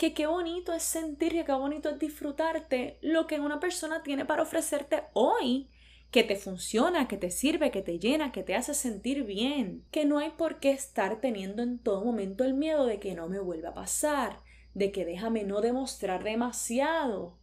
Que 0.00 0.14
qué 0.14 0.26
bonito 0.26 0.72
es 0.72 0.82
sentir, 0.82 1.32
que 1.32 1.44
qué 1.44 1.52
bonito 1.52 1.90
es 1.90 1.98
disfrutarte 1.98 2.96
lo 3.02 3.26
que 3.26 3.38
una 3.38 3.60
persona 3.60 4.02
tiene 4.02 4.24
para 4.24 4.44
ofrecerte 4.44 5.02
hoy. 5.12 5.68
Que 6.10 6.24
te 6.24 6.36
funciona, 6.36 7.06
que 7.06 7.18
te 7.18 7.30
sirve, 7.30 7.70
que 7.70 7.82
te 7.82 7.98
llena, 7.98 8.32
que 8.32 8.42
te 8.42 8.54
hace 8.54 8.72
sentir 8.72 9.24
bien. 9.24 9.84
Que 9.90 10.06
no 10.06 10.18
hay 10.18 10.30
por 10.30 10.58
qué 10.58 10.70
estar 10.70 11.20
teniendo 11.20 11.62
en 11.62 11.78
todo 11.78 12.02
momento 12.02 12.44
el 12.44 12.54
miedo 12.54 12.86
de 12.86 12.98
que 12.98 13.14
no 13.14 13.28
me 13.28 13.40
vuelva 13.40 13.68
a 13.68 13.74
pasar, 13.74 14.40
de 14.72 14.90
que 14.90 15.04
déjame 15.04 15.44
no 15.44 15.60
demostrar 15.60 16.24
demasiado. 16.24 17.36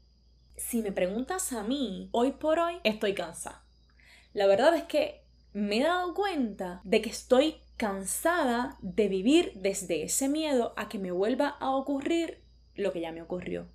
Si 0.56 0.82
me 0.82 0.92
preguntas 0.92 1.54
a 1.54 1.62
mí, 1.62 2.10
hoy 2.12 2.32
por 2.32 2.58
hoy 2.58 2.78
estoy 2.84 3.14
cansada. 3.14 3.68
La 4.34 4.48
verdad 4.48 4.76
es 4.76 4.86
que 4.86 5.22
me 5.54 5.78
he 5.78 5.84
dado 5.84 6.16
cuenta 6.16 6.82
de 6.84 7.04
que 7.04 7.12
estoy 7.12 7.58
cansada 7.78 8.80
de 8.82 9.10
vivir 9.10 9.52
desde 9.54 10.02
ese 10.02 10.28
miedo 10.28 10.74
a 10.76 10.90
que 10.90 10.98
me 10.98 11.12
vuelva 11.12 11.50
a 11.50 11.70
ocurrir 11.70 12.47
lo 12.78 12.94
que 12.94 13.02
ya 13.02 13.12
me 13.12 13.22
ocurrió. 13.22 13.68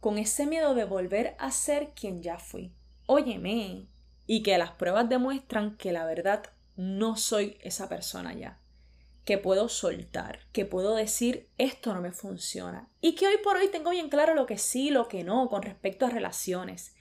Con 0.00 0.18
ese 0.18 0.46
miedo 0.46 0.74
de 0.74 0.84
volver 0.84 1.36
a 1.38 1.50
ser 1.50 1.90
quien 1.94 2.22
ya 2.22 2.38
fui. 2.38 2.72
Óyeme. 3.06 3.86
Y 4.26 4.42
que 4.42 4.58
las 4.58 4.72
pruebas 4.72 5.08
demuestran 5.08 5.76
que 5.76 5.92
la 5.92 6.04
verdad 6.04 6.44
no 6.76 7.16
soy 7.16 7.58
esa 7.60 7.88
persona 7.88 8.34
ya. 8.34 8.58
Que 9.24 9.38
puedo 9.38 9.68
soltar, 9.68 10.40
que 10.52 10.64
puedo 10.64 10.96
decir 10.96 11.48
esto 11.58 11.94
no 11.94 12.00
me 12.00 12.12
funciona. 12.12 12.88
Y 13.00 13.14
que 13.14 13.28
hoy 13.28 13.36
por 13.44 13.56
hoy 13.56 13.68
tengo 13.68 13.90
bien 13.90 14.08
claro 14.08 14.34
lo 14.34 14.46
que 14.46 14.58
sí, 14.58 14.90
lo 14.90 15.06
que 15.06 15.22
no 15.22 15.48
con 15.48 15.62
respecto 15.62 16.06
a 16.06 16.10
relaciones 16.10 16.94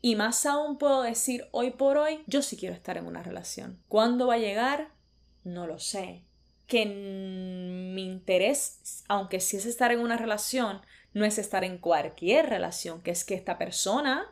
y 0.00 0.14
más 0.16 0.46
aún 0.46 0.78
puedo 0.78 1.02
decir, 1.02 1.48
hoy 1.50 1.70
por 1.70 1.96
hoy, 1.98 2.22
yo 2.26 2.42
sí 2.42 2.56
quiero 2.56 2.74
estar 2.74 2.96
en 2.96 3.06
una 3.06 3.22
relación. 3.22 3.82
¿Cuándo 3.88 4.28
va 4.28 4.34
a 4.34 4.38
llegar? 4.38 4.92
No 5.42 5.66
lo 5.66 5.78
sé. 5.78 6.24
Que 6.68 6.86
mi 6.86 8.04
interés, 8.04 9.02
aunque 9.08 9.40
sí 9.40 9.56
es 9.56 9.66
estar 9.66 9.90
en 9.90 9.98
una 9.98 10.16
relación, 10.16 10.80
no 11.14 11.24
es 11.24 11.38
estar 11.38 11.64
en 11.64 11.78
cualquier 11.78 12.48
relación, 12.48 13.02
que 13.02 13.10
es 13.10 13.24
que 13.24 13.34
esta 13.34 13.58
persona 13.58 14.26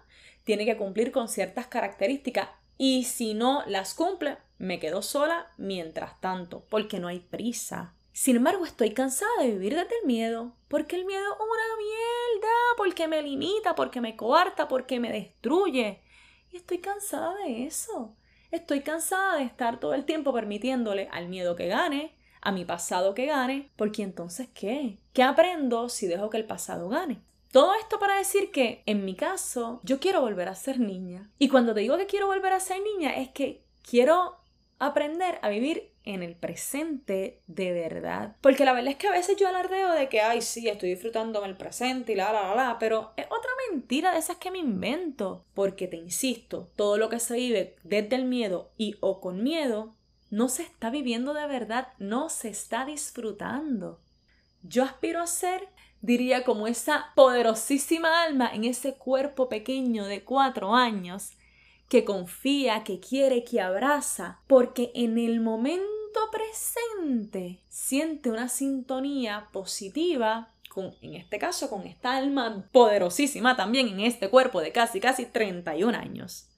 tiene 0.45 0.65
que 0.65 0.77
cumplir 0.77 1.11
con 1.11 1.29
ciertas 1.29 1.67
características 1.67 2.49
y 2.79 3.05
si 3.05 3.35
no 3.35 3.65
las 3.67 3.95
cumple, 3.95 4.37
me 4.59 4.79
quedo 4.79 5.03
sola 5.03 5.51
mientras 5.57 6.21
tanto, 6.21 6.65
porque 6.69 6.99
no 6.99 7.09
hay 7.09 7.21
prisa. 7.21 7.95
Sin 8.13 8.37
embargo, 8.37 8.65
estoy 8.65 8.93
cansada 8.93 9.31
de 9.41 9.51
vivir 9.51 9.75
desde 9.75 9.99
el 10.01 10.07
miedo, 10.07 10.55
porque 10.69 10.97
el 10.97 11.05
miedo 11.05 11.23
es 11.23 11.39
una 11.39 11.77
mierda, 11.79 12.55
porque 12.77 13.09
me 13.09 13.23
limita, 13.23 13.75
porque 13.75 14.01
me 14.01 14.17
coarta, 14.17 14.69
porque 14.69 15.01
me 15.01 15.13
destruye. 15.13 16.01
Y 16.53 16.57
estoy 16.57 16.79
cansada 16.79 17.35
de 17.45 17.67
eso. 17.67 18.15
Estoy 18.51 18.81
cansada 18.81 19.37
de 19.37 19.45
estar 19.45 19.81
todo 19.81 19.93
el 19.95 20.05
tiempo 20.05 20.33
permitiéndole 20.33 21.09
al 21.13 21.29
miedo 21.29 21.57
que 21.57 21.69
gane, 21.69 22.15
a 22.47 22.53
mi 22.53 22.65
pasado 22.65 23.13
que 23.13 23.27
gane, 23.27 23.71
porque 23.75 24.05
entonces 24.05 24.49
¿qué? 24.55 24.99
¿Qué 25.13 25.25
aprendo 25.25 25.89
si 25.89 26.07
dejo 26.07 26.31
que 26.31 26.37
el 26.37 26.45
pasado 26.45 26.89
gane? 26.89 27.21
Todo 27.51 27.75
esto 27.75 27.99
para 27.99 28.19
decir 28.19 28.53
que, 28.53 28.85
en 28.87 29.05
mi 29.05 29.17
caso, 29.17 29.81
yo 29.83 29.99
quiero 29.99 30.21
volver 30.21 30.49
a 30.49 30.55
ser 30.55 30.79
niña. 30.79 31.29
Y 31.39 31.49
cuando 31.49 31.75
te 31.75 31.81
digo 31.81 31.97
que 31.99 32.07
quiero 32.07 32.29
volver 32.29 32.53
a 32.53 32.61
ser 32.61 32.81
niña, 32.83 33.17
es 33.17 33.31
que 33.31 33.65
quiero 33.83 34.37
aprender 34.79 35.39
a 35.43 35.49
vivir 35.49 35.91
en 36.05 36.23
el 36.23 36.37
presente 36.37 37.41
de 37.49 37.73
verdad. 37.73 38.37
Porque 38.41 38.65
la 38.65 38.73
verdad 38.73 38.93
es 38.93 38.97
que 38.97 39.09
a 39.09 39.13
veces 39.13 39.37
yo 39.37 39.49
alardeo 39.49 39.91
de 39.93 40.09
que, 40.09 40.21
ay, 40.21 40.41
sí, 40.41 40.69
estoy 40.69 40.91
disfrutando 40.91 41.45
el 41.45 41.57
presente 41.57 42.13
y 42.13 42.15
la, 42.15 42.33
la, 42.33 42.43
la, 42.43 42.55
la, 42.55 42.79
pero 42.79 43.13
es 43.17 43.27
otra 43.27 43.51
mentira 43.73 44.13
de 44.13 44.21
esas 44.21 44.37
que 44.37 44.53
me 44.53 44.59
invento. 44.59 45.45
Porque 45.53 45.89
te 45.89 45.97
insisto, 45.97 46.71
todo 46.77 46.97
lo 46.97 47.09
que 47.09 47.19
se 47.19 47.35
vive 47.35 47.75
desde 47.83 48.15
el 48.15 48.27
miedo 48.27 48.71
y 48.77 48.95
o 49.01 49.21
con 49.21 49.43
miedo, 49.43 49.96
no 50.37 50.51
se 50.51 50.65
está 50.65 50.91
viviendo 50.91 51.33
de 51.33 51.47
verdad, 51.47 51.89
no 51.99 52.29
se 52.29 52.51
está 52.51 52.85
disfrutando. 52.85 54.03
Yo 54.63 54.85
aspiro 54.85 55.23
a 55.23 55.27
ser, 55.27 55.67
diría, 56.03 56.45
como 56.45 56.67
esa 56.67 57.07
poderosísima 57.15 58.23
alma 58.23 58.51
en 58.53 58.65
ese 58.65 58.97
cuerpo 58.97 59.49
pequeño 59.49 60.05
de 60.05 60.25
cuatro 60.25 60.75
años 60.75 61.33
que 61.89 62.05
confía, 62.05 62.85
que 62.85 63.01
quiere, 63.01 63.45
que 63.45 63.63
abraza, 63.63 64.41
porque 64.47 64.93
en 64.95 65.17
el 65.17 65.41
momento 65.41 66.21
presente 66.31 67.63
siente 67.71 68.29
una 68.29 68.51
sintonía 68.51 69.49
positiva 69.55 70.53
con, 70.69 70.95
en 71.01 71.15
este 71.15 71.39
caso, 71.39 71.71
con 71.71 71.87
esta 71.87 72.15
alma 72.15 72.69
poderosísima 72.73 73.57
también 73.57 73.89
en 73.89 74.01
este 74.01 74.29
cuerpo 74.29 74.61
de 74.61 74.71
casi, 74.71 75.01
casi 75.01 75.25
31 75.25 75.97
años. 75.97 76.51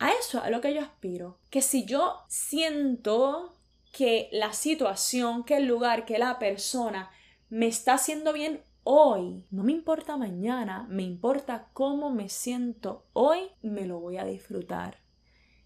A 0.00 0.12
eso 0.12 0.38
es 0.38 0.44
a 0.44 0.50
lo 0.50 0.62
que 0.62 0.72
yo 0.72 0.80
aspiro. 0.80 1.38
Que 1.50 1.60
si 1.60 1.84
yo 1.84 2.24
siento 2.26 3.54
que 3.92 4.30
la 4.32 4.54
situación, 4.54 5.44
que 5.44 5.58
el 5.58 5.66
lugar, 5.66 6.06
que 6.06 6.18
la 6.18 6.38
persona 6.38 7.10
me 7.50 7.66
está 7.66 7.94
haciendo 7.94 8.32
bien 8.32 8.62
hoy, 8.82 9.44
no 9.50 9.62
me 9.62 9.72
importa 9.72 10.16
mañana, 10.16 10.86
me 10.88 11.02
importa 11.02 11.68
cómo 11.74 12.08
me 12.10 12.30
siento 12.30 13.04
hoy, 13.12 13.50
me 13.60 13.84
lo 13.84 14.00
voy 14.00 14.16
a 14.16 14.24
disfrutar. 14.24 15.02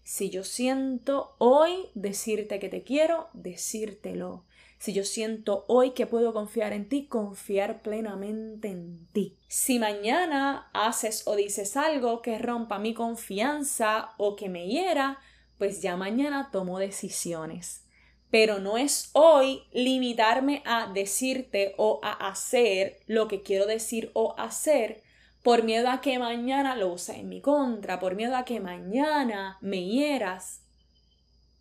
Si 0.03 0.29
yo 0.29 0.43
siento 0.43 1.35
hoy 1.37 1.89
decirte 1.93 2.59
que 2.59 2.67
te 2.67 2.83
quiero, 2.83 3.29
decírtelo. 3.31 4.43
Si 4.77 4.93
yo 4.93 5.03
siento 5.03 5.65
hoy 5.67 5.91
que 5.91 6.05
puedo 6.05 6.33
confiar 6.33 6.73
en 6.73 6.87
ti, 6.87 7.07
confiar 7.07 7.81
plenamente 7.81 8.67
en 8.69 9.07
ti. 9.13 9.37
Si 9.47 9.79
mañana 9.79 10.69
haces 10.73 11.27
o 11.27 11.35
dices 11.35 11.77
algo 11.77 12.21
que 12.21 12.37
rompa 12.37 12.77
mi 12.79 12.93
confianza 12.93 14.11
o 14.17 14.35
que 14.35 14.49
me 14.49 14.67
hiera, 14.67 15.19
pues 15.57 15.81
ya 15.81 15.97
mañana 15.97 16.49
tomo 16.51 16.79
decisiones 16.79 17.85
pero 18.35 18.59
no 18.59 18.77
es 18.77 19.11
hoy 19.13 19.63
limitarme 19.71 20.61
a 20.65 20.91
decirte 20.91 21.73
o 21.77 22.01
a 22.03 22.11
hacer 22.27 22.99
lo 23.07 23.29
que 23.29 23.43
quiero 23.43 23.65
decir 23.65 24.11
o 24.13 24.35
hacer 24.37 25.03
por 25.41 25.63
miedo 25.63 25.89
a 25.89 26.01
que 26.01 26.19
mañana 26.19 26.75
lo 26.75 26.91
use 26.91 27.17
en 27.17 27.29
mi 27.29 27.39
contra, 27.39 27.97
por 27.97 28.15
miedo 28.15 28.35
a 28.35 28.43
que 28.43 28.59
mañana 28.59 29.57
me 29.61 29.85
hieras. 29.85 30.64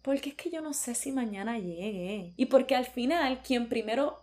Porque 0.05 0.29
es 0.29 0.35
que 0.35 0.51
yo 0.51 0.61
no 0.61 0.75
sé 0.75 0.95
si 0.95 1.13
mañana 1.13 1.59
llegue. 1.59 2.35
Y 2.37 2.47
porque 2.47 2.77
al 2.77 2.85
final 2.85 3.41
quien 3.43 3.71
primero 3.71 4.21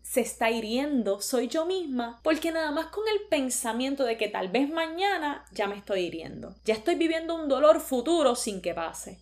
se 0.00 0.20
está 0.20 0.50
hiriendo 0.52 1.20
soy 1.20 1.48
yo 1.48 1.66
misma, 1.66 2.20
porque 2.22 2.52
nada 2.52 2.70
más 2.70 2.86
con 2.86 3.02
el 3.12 3.26
pensamiento 3.28 4.04
de 4.04 4.16
que 4.16 4.28
tal 4.28 4.48
vez 4.48 4.70
mañana 4.70 5.44
ya 5.52 5.66
me 5.66 5.76
estoy 5.76 6.02
hiriendo. 6.02 6.54
Ya 6.64 6.74
estoy 6.74 6.94
viviendo 6.94 7.34
un 7.34 7.48
dolor 7.48 7.80
futuro 7.80 8.36
sin 8.36 8.62
que 8.62 8.74
pase. 8.74 9.18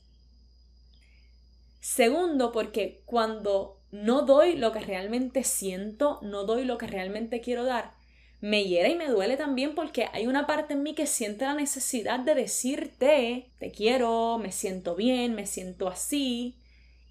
Segundo, 1.80 2.52
porque 2.52 3.00
cuando 3.06 3.80
no 3.90 4.22
doy 4.22 4.54
lo 4.54 4.70
que 4.70 4.80
realmente 4.80 5.44
siento, 5.44 6.18
no 6.20 6.44
doy 6.44 6.66
lo 6.66 6.76
que 6.76 6.88
realmente 6.88 7.40
quiero 7.40 7.64
dar, 7.64 7.94
me 8.42 8.64
hiera 8.64 8.88
y 8.88 8.96
me 8.96 9.06
duele 9.06 9.36
también 9.36 9.76
porque 9.76 10.08
hay 10.12 10.26
una 10.26 10.48
parte 10.48 10.74
en 10.74 10.82
mí 10.82 10.96
que 10.96 11.06
siente 11.06 11.44
la 11.44 11.54
necesidad 11.54 12.18
de 12.18 12.34
decirte, 12.34 13.52
te 13.60 13.70
quiero, 13.70 14.36
me 14.38 14.50
siento 14.50 14.96
bien, 14.96 15.36
me 15.36 15.46
siento 15.46 15.86
así. 15.86 16.58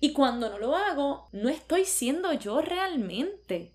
Y 0.01 0.11
cuando 0.11 0.49
no 0.49 0.59
lo 0.59 0.75
hago, 0.75 1.29
no 1.31 1.47
estoy 1.47 1.85
siendo 1.85 2.33
yo 2.33 2.61
realmente. 2.61 3.71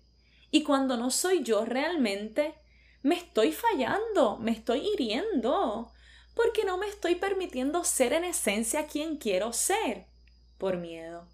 Y 0.51 0.61
cuando 0.61 0.97
no 0.97 1.09
soy 1.09 1.41
yo 1.41 1.65
realmente, 1.65 2.53
me 3.01 3.15
estoy 3.15 3.51
fallando, 3.51 4.37
me 4.37 4.51
estoy 4.51 4.87
hiriendo, 4.93 5.91
porque 6.35 6.63
no 6.63 6.77
me 6.77 6.87
estoy 6.87 7.15
permitiendo 7.15 7.83
ser 7.83 8.13
en 8.13 8.25
esencia 8.25 8.85
quien 8.85 9.17
quiero 9.17 9.51
ser 9.51 10.05
por 10.59 10.77
miedo, 10.77 11.27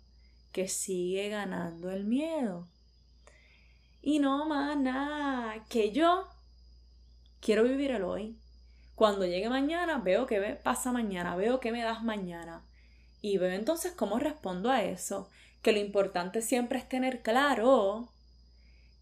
que 0.53 0.69
sigue 0.69 1.27
ganando 1.27 1.91
el 1.91 2.05
miedo. 2.05 2.69
Y 4.06 4.20
no 4.20 4.46
más 4.46 4.78
nada, 4.78 5.63
que 5.70 5.92
yo 5.92 6.28
quiero 7.39 7.63
vivir 7.63 7.92
el 7.92 8.04
hoy. 8.04 8.38
Cuando 8.96 9.26
llegue 9.26 9.48
mañana, 9.48 9.98
veo 10.00 10.28
qué 10.28 10.60
pasa 10.62 10.92
mañana, 10.92 11.38
veo 11.38 11.62
qué 11.62 11.72
me 11.72 11.82
das 11.82 12.04
mañana. 12.04 12.66
Y 13.22 13.38
veo 13.38 13.54
entonces 13.54 13.94
cómo 13.94 14.20
respondo 14.20 14.70
a 14.70 14.84
eso. 14.84 15.30
Que 15.62 15.72
lo 15.72 15.80
importante 15.80 16.42
siempre 16.42 16.80
es 16.80 16.89
tener 16.89 17.22
claro 17.22 18.10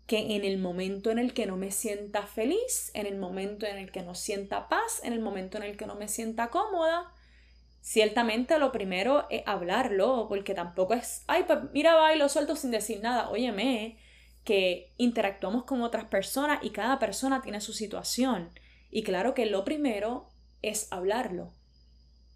que 0.05 0.35
en 0.35 0.45
el 0.45 0.59
momento 0.59 1.09
en 1.09 1.17
el 1.17 1.33
que 1.33 1.47
no 1.47 1.57
me 1.57 1.71
sienta 1.71 2.27
feliz, 2.27 2.91
en 2.93 3.07
el 3.07 3.17
momento 3.17 3.65
en 3.65 3.77
el 3.77 3.91
que 3.91 4.03
no 4.03 4.13
sienta 4.13 4.69
paz, 4.69 5.01
en 5.03 5.13
el 5.13 5.19
momento 5.19 5.57
en 5.57 5.63
el 5.63 5.77
que 5.77 5.87
no 5.87 5.95
me 5.95 6.07
sienta 6.07 6.49
cómoda, 6.49 7.11
ciertamente 7.81 8.59
lo 8.59 8.71
primero 8.71 9.25
es 9.31 9.41
hablarlo, 9.47 10.27
porque 10.29 10.53
tampoco 10.53 10.93
es, 10.93 11.23
ay, 11.25 11.45
pues 11.47 11.57
mira, 11.73 12.15
lo 12.15 12.29
suelto 12.29 12.55
sin 12.55 12.69
decir 12.69 13.01
nada. 13.01 13.31
Óyeme, 13.31 13.97
que 14.43 14.93
interactuamos 14.97 15.63
con 15.65 15.81
otras 15.81 16.05
personas 16.05 16.59
y 16.63 16.71
cada 16.71 16.99
persona 16.99 17.41
tiene 17.41 17.61
su 17.61 17.73
situación. 17.73 18.49
Y 18.89 19.03
claro 19.03 19.33
que 19.33 19.45
lo 19.45 19.63
primero 19.63 20.29
es 20.61 20.87
hablarlo. 20.91 21.53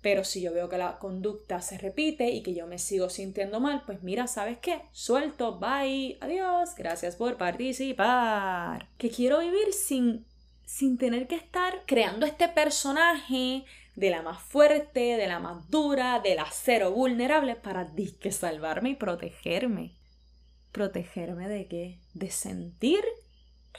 Pero 0.02 0.24
si 0.24 0.42
yo 0.42 0.54
veo 0.54 0.70
que 0.70 0.78
la 0.78 1.00
conducta 1.00 1.62
se 1.62 1.80
repite 1.80 2.30
y 2.30 2.44
que 2.44 2.54
yo 2.54 2.68
me 2.68 2.78
sigo 2.78 3.10
sintiendo 3.10 3.60
mal, 3.60 3.82
pues 3.88 4.04
mira, 4.04 4.28
¿sabes 4.28 4.60
qué? 4.60 4.84
Suelto, 4.92 5.58
bye, 5.58 6.20
adiós, 6.22 6.76
gracias 6.78 7.16
por 7.16 7.38
participar. 7.38 8.88
Que 9.00 9.10
quiero 9.10 9.40
vivir 9.40 9.74
sin, 9.74 10.28
sin 10.64 11.00
tener 11.00 11.28
que 11.28 11.36
estar 11.36 11.82
creando 11.88 12.28
este 12.28 12.48
personaje 12.50 13.66
de 13.96 14.10
la 14.12 14.22
más 14.22 14.44
fuerte, 14.44 15.18
de 15.18 15.28
la 15.28 15.40
más 15.40 15.72
dura, 15.72 16.20
de 16.20 16.36
la 16.36 16.46
cero 16.52 16.92
vulnerable 16.92 17.56
para 17.56 17.86
disque 17.86 18.32
salvarme 18.32 18.92
y 18.92 18.96
protegerme. 18.96 19.96
¿Protegerme 20.76 21.48
de 21.48 21.68
qué? 21.68 22.00
De 22.14 22.30
sentir. 22.30 23.02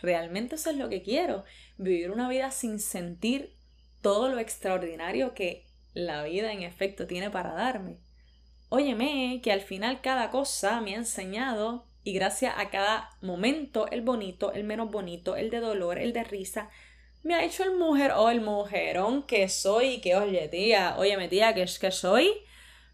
Realmente 0.00 0.54
eso 0.54 0.70
es 0.70 0.78
lo 0.78 0.88
que 0.88 1.02
quiero. 1.02 1.44
Vivir 1.76 2.10
una 2.10 2.26
vida 2.26 2.50
sin 2.50 2.78
sentir 2.78 3.52
todo 4.00 4.30
lo 4.30 4.38
extraordinario 4.38 5.34
que 5.34 5.66
la 5.92 6.22
vida 6.22 6.54
en 6.54 6.62
efecto 6.62 7.06
tiene 7.06 7.28
para 7.28 7.52
darme. 7.52 7.98
Óyeme, 8.70 9.42
que 9.44 9.52
al 9.52 9.60
final 9.60 10.00
cada 10.00 10.30
cosa 10.30 10.80
me 10.80 10.94
ha 10.94 10.96
enseñado 10.96 11.84
y 12.02 12.14
gracias 12.14 12.54
a 12.56 12.70
cada 12.70 13.10
momento, 13.20 13.88
el 13.88 14.00
bonito, 14.00 14.54
el 14.54 14.64
menos 14.64 14.90
bonito, 14.90 15.36
el 15.36 15.50
de 15.50 15.60
dolor, 15.60 15.98
el 15.98 16.14
de 16.14 16.24
risa, 16.24 16.70
me 17.22 17.34
ha 17.34 17.44
hecho 17.44 17.62
el 17.62 17.76
mujer 17.76 18.12
o 18.12 18.30
el 18.30 18.40
mujerón 18.40 19.22
que 19.24 19.50
soy 19.50 20.00
que 20.00 20.16
oye 20.16 20.48
tía, 20.48 20.96
oye 20.96 21.28
tía, 21.28 21.52
que 21.52 21.60
es 21.60 21.78
que 21.78 21.90
soy, 21.90 22.30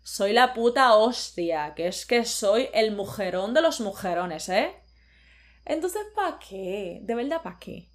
soy 0.03 0.33
la 0.33 0.55
puta 0.55 0.95
hostia, 0.95 1.75
que 1.75 1.88
es 1.88 2.07
que 2.07 2.25
soy 2.25 2.69
el 2.75 2.95
mujerón 2.95 3.55
de 3.55 3.62
los 3.62 3.81
mujerones, 3.81 4.49
¿eh? 4.49 4.75
Entonces, 5.65 6.03
¿para 6.15 6.38
qué? 6.38 7.01
De 7.03 7.15
verdad, 7.15 7.43
¿para 7.43 7.59
qué? 7.59 7.88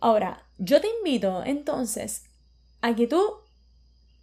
Ahora, 0.00 0.46
yo 0.58 0.80
te 0.80 0.88
invito 0.98 1.42
entonces 1.44 2.24
a 2.80 2.94
que 2.94 3.06
tú 3.06 3.22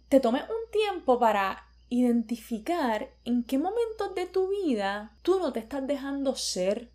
te 0.08 0.20
tomes 0.20 0.42
un 0.42 0.70
tiempo 0.70 1.18
para 1.18 1.66
identificar 1.88 3.10
en 3.24 3.44
qué 3.44 3.58
momentos 3.58 4.14
de 4.14 4.26
tu 4.26 4.48
vida 4.48 5.16
tú 5.22 5.38
no 5.38 5.52
te 5.52 5.60
estás 5.60 5.86
dejando 5.86 6.36
ser 6.36 6.90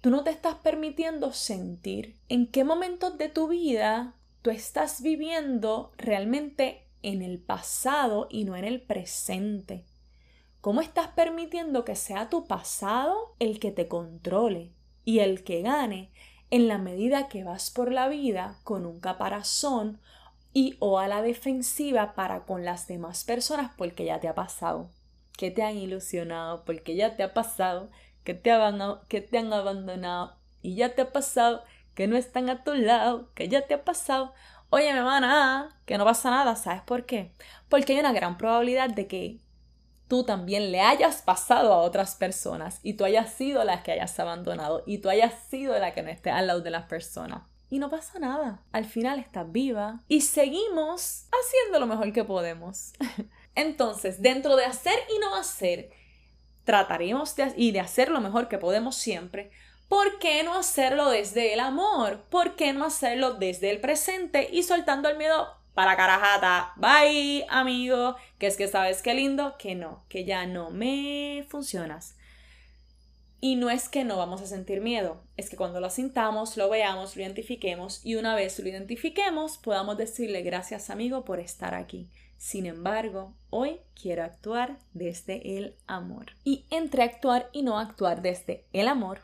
Tú 0.00 0.08
no 0.08 0.24
te 0.24 0.30
estás 0.30 0.54
permitiendo 0.56 1.32
sentir 1.32 2.16
en 2.30 2.46
qué 2.46 2.64
momentos 2.64 3.18
de 3.18 3.28
tu 3.28 3.48
vida 3.48 4.14
tú 4.40 4.48
estás 4.48 5.02
viviendo 5.02 5.92
realmente 5.98 6.86
en 7.02 7.22
el 7.22 7.38
pasado 7.38 8.26
y 8.30 8.44
no 8.44 8.56
en 8.56 8.64
el 8.64 8.80
presente. 8.80 9.84
¿Cómo 10.60 10.80
estás 10.82 11.08
permitiendo 11.08 11.84
que 11.84 11.96
sea 11.96 12.28
tu 12.28 12.46
pasado 12.46 13.34
el 13.38 13.58
que 13.58 13.70
te 13.70 13.88
controle 13.88 14.72
y 15.04 15.20
el 15.20 15.42
que 15.42 15.62
gane 15.62 16.10
en 16.50 16.68
la 16.68 16.78
medida 16.78 17.28
que 17.28 17.44
vas 17.44 17.70
por 17.70 17.92
la 17.92 18.08
vida 18.08 18.58
con 18.64 18.84
un 18.84 19.00
caparazón 19.00 20.00
y 20.52 20.76
o 20.80 20.98
a 20.98 21.08
la 21.08 21.22
defensiva 21.22 22.14
para 22.14 22.44
con 22.44 22.64
las 22.64 22.88
demás 22.88 23.24
personas 23.24 23.72
porque 23.76 24.04
ya 24.04 24.20
te 24.20 24.28
ha 24.28 24.34
pasado, 24.34 24.90
que 25.38 25.50
te 25.50 25.62
han 25.62 25.76
ilusionado, 25.76 26.64
porque 26.64 26.96
ya 26.96 27.16
te 27.16 27.22
ha 27.22 27.32
pasado, 27.32 27.88
que 28.24 28.34
te, 28.34 28.52
que 29.08 29.20
te 29.20 29.38
han 29.38 29.52
abandonado 29.52 30.36
y 30.60 30.74
ya 30.74 30.94
te 30.94 31.02
ha 31.02 31.12
pasado, 31.12 31.62
que 31.94 32.06
no 32.06 32.16
están 32.16 32.50
a 32.50 32.64
tu 32.64 32.74
lado, 32.74 33.30
que 33.34 33.48
ya 33.48 33.66
te 33.66 33.74
ha 33.74 33.84
pasado. 33.84 34.32
Oye, 34.70 34.92
me 34.94 35.02
van 35.02 35.24
a 35.24 35.80
que 35.84 35.98
no 35.98 36.04
pasa 36.04 36.30
nada, 36.30 36.54
¿sabes 36.54 36.82
por 36.82 37.04
qué? 37.04 37.32
Porque 37.68 37.92
hay 37.92 38.00
una 38.00 38.12
gran 38.12 38.38
probabilidad 38.38 38.88
de 38.88 39.08
que 39.08 39.40
tú 40.06 40.24
también 40.24 40.72
le 40.72 40.80
hayas 40.80 41.22
pasado 41.22 41.72
a 41.72 41.78
otras 41.78 42.14
personas 42.14 42.78
y 42.82 42.94
tú 42.94 43.04
hayas 43.04 43.32
sido 43.32 43.64
la 43.64 43.82
que 43.82 43.92
hayas 43.92 44.18
abandonado 44.20 44.82
y 44.86 44.98
tú 44.98 45.08
hayas 45.08 45.34
sido 45.48 45.78
la 45.78 45.92
que 45.92 46.02
no 46.02 46.10
esté 46.10 46.30
al 46.30 46.46
lado 46.46 46.60
de 46.60 46.70
las 46.70 46.86
personas. 46.86 47.42
Y 47.68 47.78
no 47.78 47.90
pasa 47.90 48.18
nada. 48.18 48.62
Al 48.72 48.84
final 48.84 49.18
estás 49.20 49.50
viva 49.50 50.00
y 50.08 50.22
seguimos 50.22 51.26
haciendo 51.30 51.78
lo 51.78 51.86
mejor 51.86 52.12
que 52.12 52.24
podemos. 52.24 52.92
Entonces, 53.54 54.22
dentro 54.22 54.56
de 54.56 54.64
hacer 54.64 54.98
y 55.14 55.18
no 55.20 55.36
hacer, 55.36 55.90
trataremos 56.64 57.34
de, 57.36 57.52
y 57.56 57.70
de 57.72 57.80
hacer 57.80 58.10
lo 58.10 58.20
mejor 58.20 58.48
que 58.48 58.58
podemos 58.58 58.96
siempre. 58.96 59.50
¿Por 59.90 60.20
qué 60.20 60.44
no 60.44 60.54
hacerlo 60.54 61.10
desde 61.10 61.52
el 61.52 61.58
amor? 61.58 62.20
¿Por 62.30 62.54
qué 62.54 62.72
no 62.72 62.84
hacerlo 62.84 63.34
desde 63.34 63.70
el 63.70 63.80
presente 63.80 64.48
y 64.52 64.62
soltando 64.62 65.08
el 65.08 65.18
miedo 65.18 65.48
para 65.74 65.96
carajata, 65.96 66.72
bye 66.76 67.44
amigo, 67.48 68.14
que 68.38 68.46
es 68.46 68.56
que 68.56 68.68
sabes 68.68 69.02
qué 69.02 69.14
lindo, 69.14 69.56
que 69.58 69.74
no, 69.74 70.04
que 70.08 70.24
ya 70.24 70.46
no 70.46 70.70
me 70.70 71.44
funcionas. 71.48 72.16
Y 73.40 73.56
no 73.56 73.68
es 73.68 73.88
que 73.88 74.04
no 74.04 74.16
vamos 74.16 74.40
a 74.42 74.46
sentir 74.46 74.80
miedo, 74.80 75.24
es 75.36 75.50
que 75.50 75.56
cuando 75.56 75.80
lo 75.80 75.90
sintamos, 75.90 76.56
lo 76.56 76.70
veamos, 76.70 77.16
lo 77.16 77.22
identifiquemos 77.22 78.00
y 78.06 78.14
una 78.14 78.36
vez 78.36 78.60
lo 78.60 78.68
identifiquemos, 78.68 79.58
podamos 79.58 79.96
decirle 79.96 80.42
gracias 80.42 80.90
amigo 80.90 81.24
por 81.24 81.40
estar 81.40 81.74
aquí. 81.74 82.08
Sin 82.38 82.64
embargo, 82.66 83.34
hoy 83.50 83.80
quiero 84.00 84.22
actuar 84.22 84.78
desde 84.92 85.58
el 85.58 85.74
amor. 85.88 86.26
Y 86.44 86.64
entre 86.70 87.02
actuar 87.02 87.50
y 87.52 87.62
no 87.62 87.80
actuar 87.80 88.22
desde 88.22 88.66
el 88.72 88.86
amor, 88.86 89.22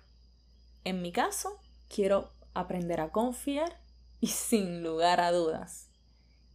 en 0.87 1.03
mi 1.03 1.11
caso, 1.11 1.59
quiero 1.89 2.31
aprender 2.55 3.01
a 3.01 3.11
confiar 3.11 3.81
y 4.21 4.27
sin 4.29 4.83
lugar 4.83 5.21
a 5.21 5.33
dudas, 5.33 5.91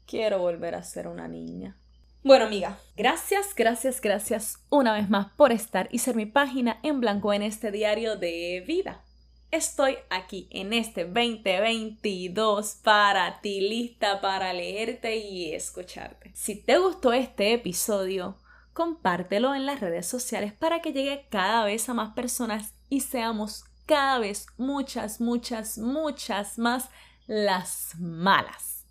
quiero 0.07 0.39
volver 0.39 0.73
a 0.73 0.83
ser 0.83 1.07
una 1.07 1.27
niña. 1.27 1.77
Bueno, 2.23 2.45
amiga, 2.45 2.79
gracias, 2.95 3.53
gracias, 3.55 3.99
gracias 3.99 4.63
una 4.69 4.93
vez 4.93 5.09
más 5.09 5.31
por 5.33 5.51
estar 5.51 5.89
y 5.91 5.97
ser 5.97 6.15
mi 6.15 6.27
página 6.27 6.79
en 6.81 7.01
blanco 7.01 7.33
en 7.33 7.41
este 7.41 7.71
diario 7.71 8.15
de 8.15 8.63
vida. 8.65 9.03
Estoy 9.49 9.97
aquí 10.09 10.47
en 10.51 10.71
este 10.71 11.03
2022 11.03 12.75
para 12.83 13.41
ti, 13.41 13.59
lista 13.59 14.21
para 14.21 14.53
leerte 14.53 15.17
y 15.17 15.53
escucharte. 15.53 16.31
Si 16.35 16.55
te 16.55 16.77
gustó 16.77 17.11
este 17.11 17.51
episodio, 17.53 18.37
compártelo 18.71 19.55
en 19.55 19.65
las 19.65 19.81
redes 19.81 20.05
sociales 20.05 20.53
para 20.53 20.81
que 20.81 20.93
llegue 20.93 21.27
cada 21.29 21.65
vez 21.65 21.89
a 21.89 21.93
más 21.93 22.13
personas 22.13 22.75
y 22.87 23.01
seamos 23.01 23.65
cada 23.91 24.19
vez 24.19 24.47
muchas, 24.58 25.19
muchas, 25.19 25.77
muchas 25.77 26.58
más 26.58 26.89
las 27.27 27.95
malas. 27.99 28.86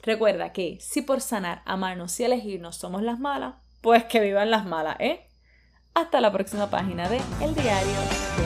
Recuerda 0.00 0.52
que 0.52 0.78
si 0.80 1.02
por 1.02 1.20
sanar, 1.20 1.62
amarnos 1.64 2.20
y 2.20 2.24
elegirnos 2.24 2.76
somos 2.76 3.02
las 3.02 3.18
malas, 3.18 3.54
pues 3.80 4.04
que 4.04 4.20
vivan 4.20 4.52
las 4.52 4.64
malas, 4.64 4.94
¿eh? 5.00 5.26
Hasta 5.92 6.20
la 6.20 6.30
próxima 6.30 6.70
página 6.70 7.08
de 7.08 7.20
El 7.40 7.52
Diario 7.56 8.37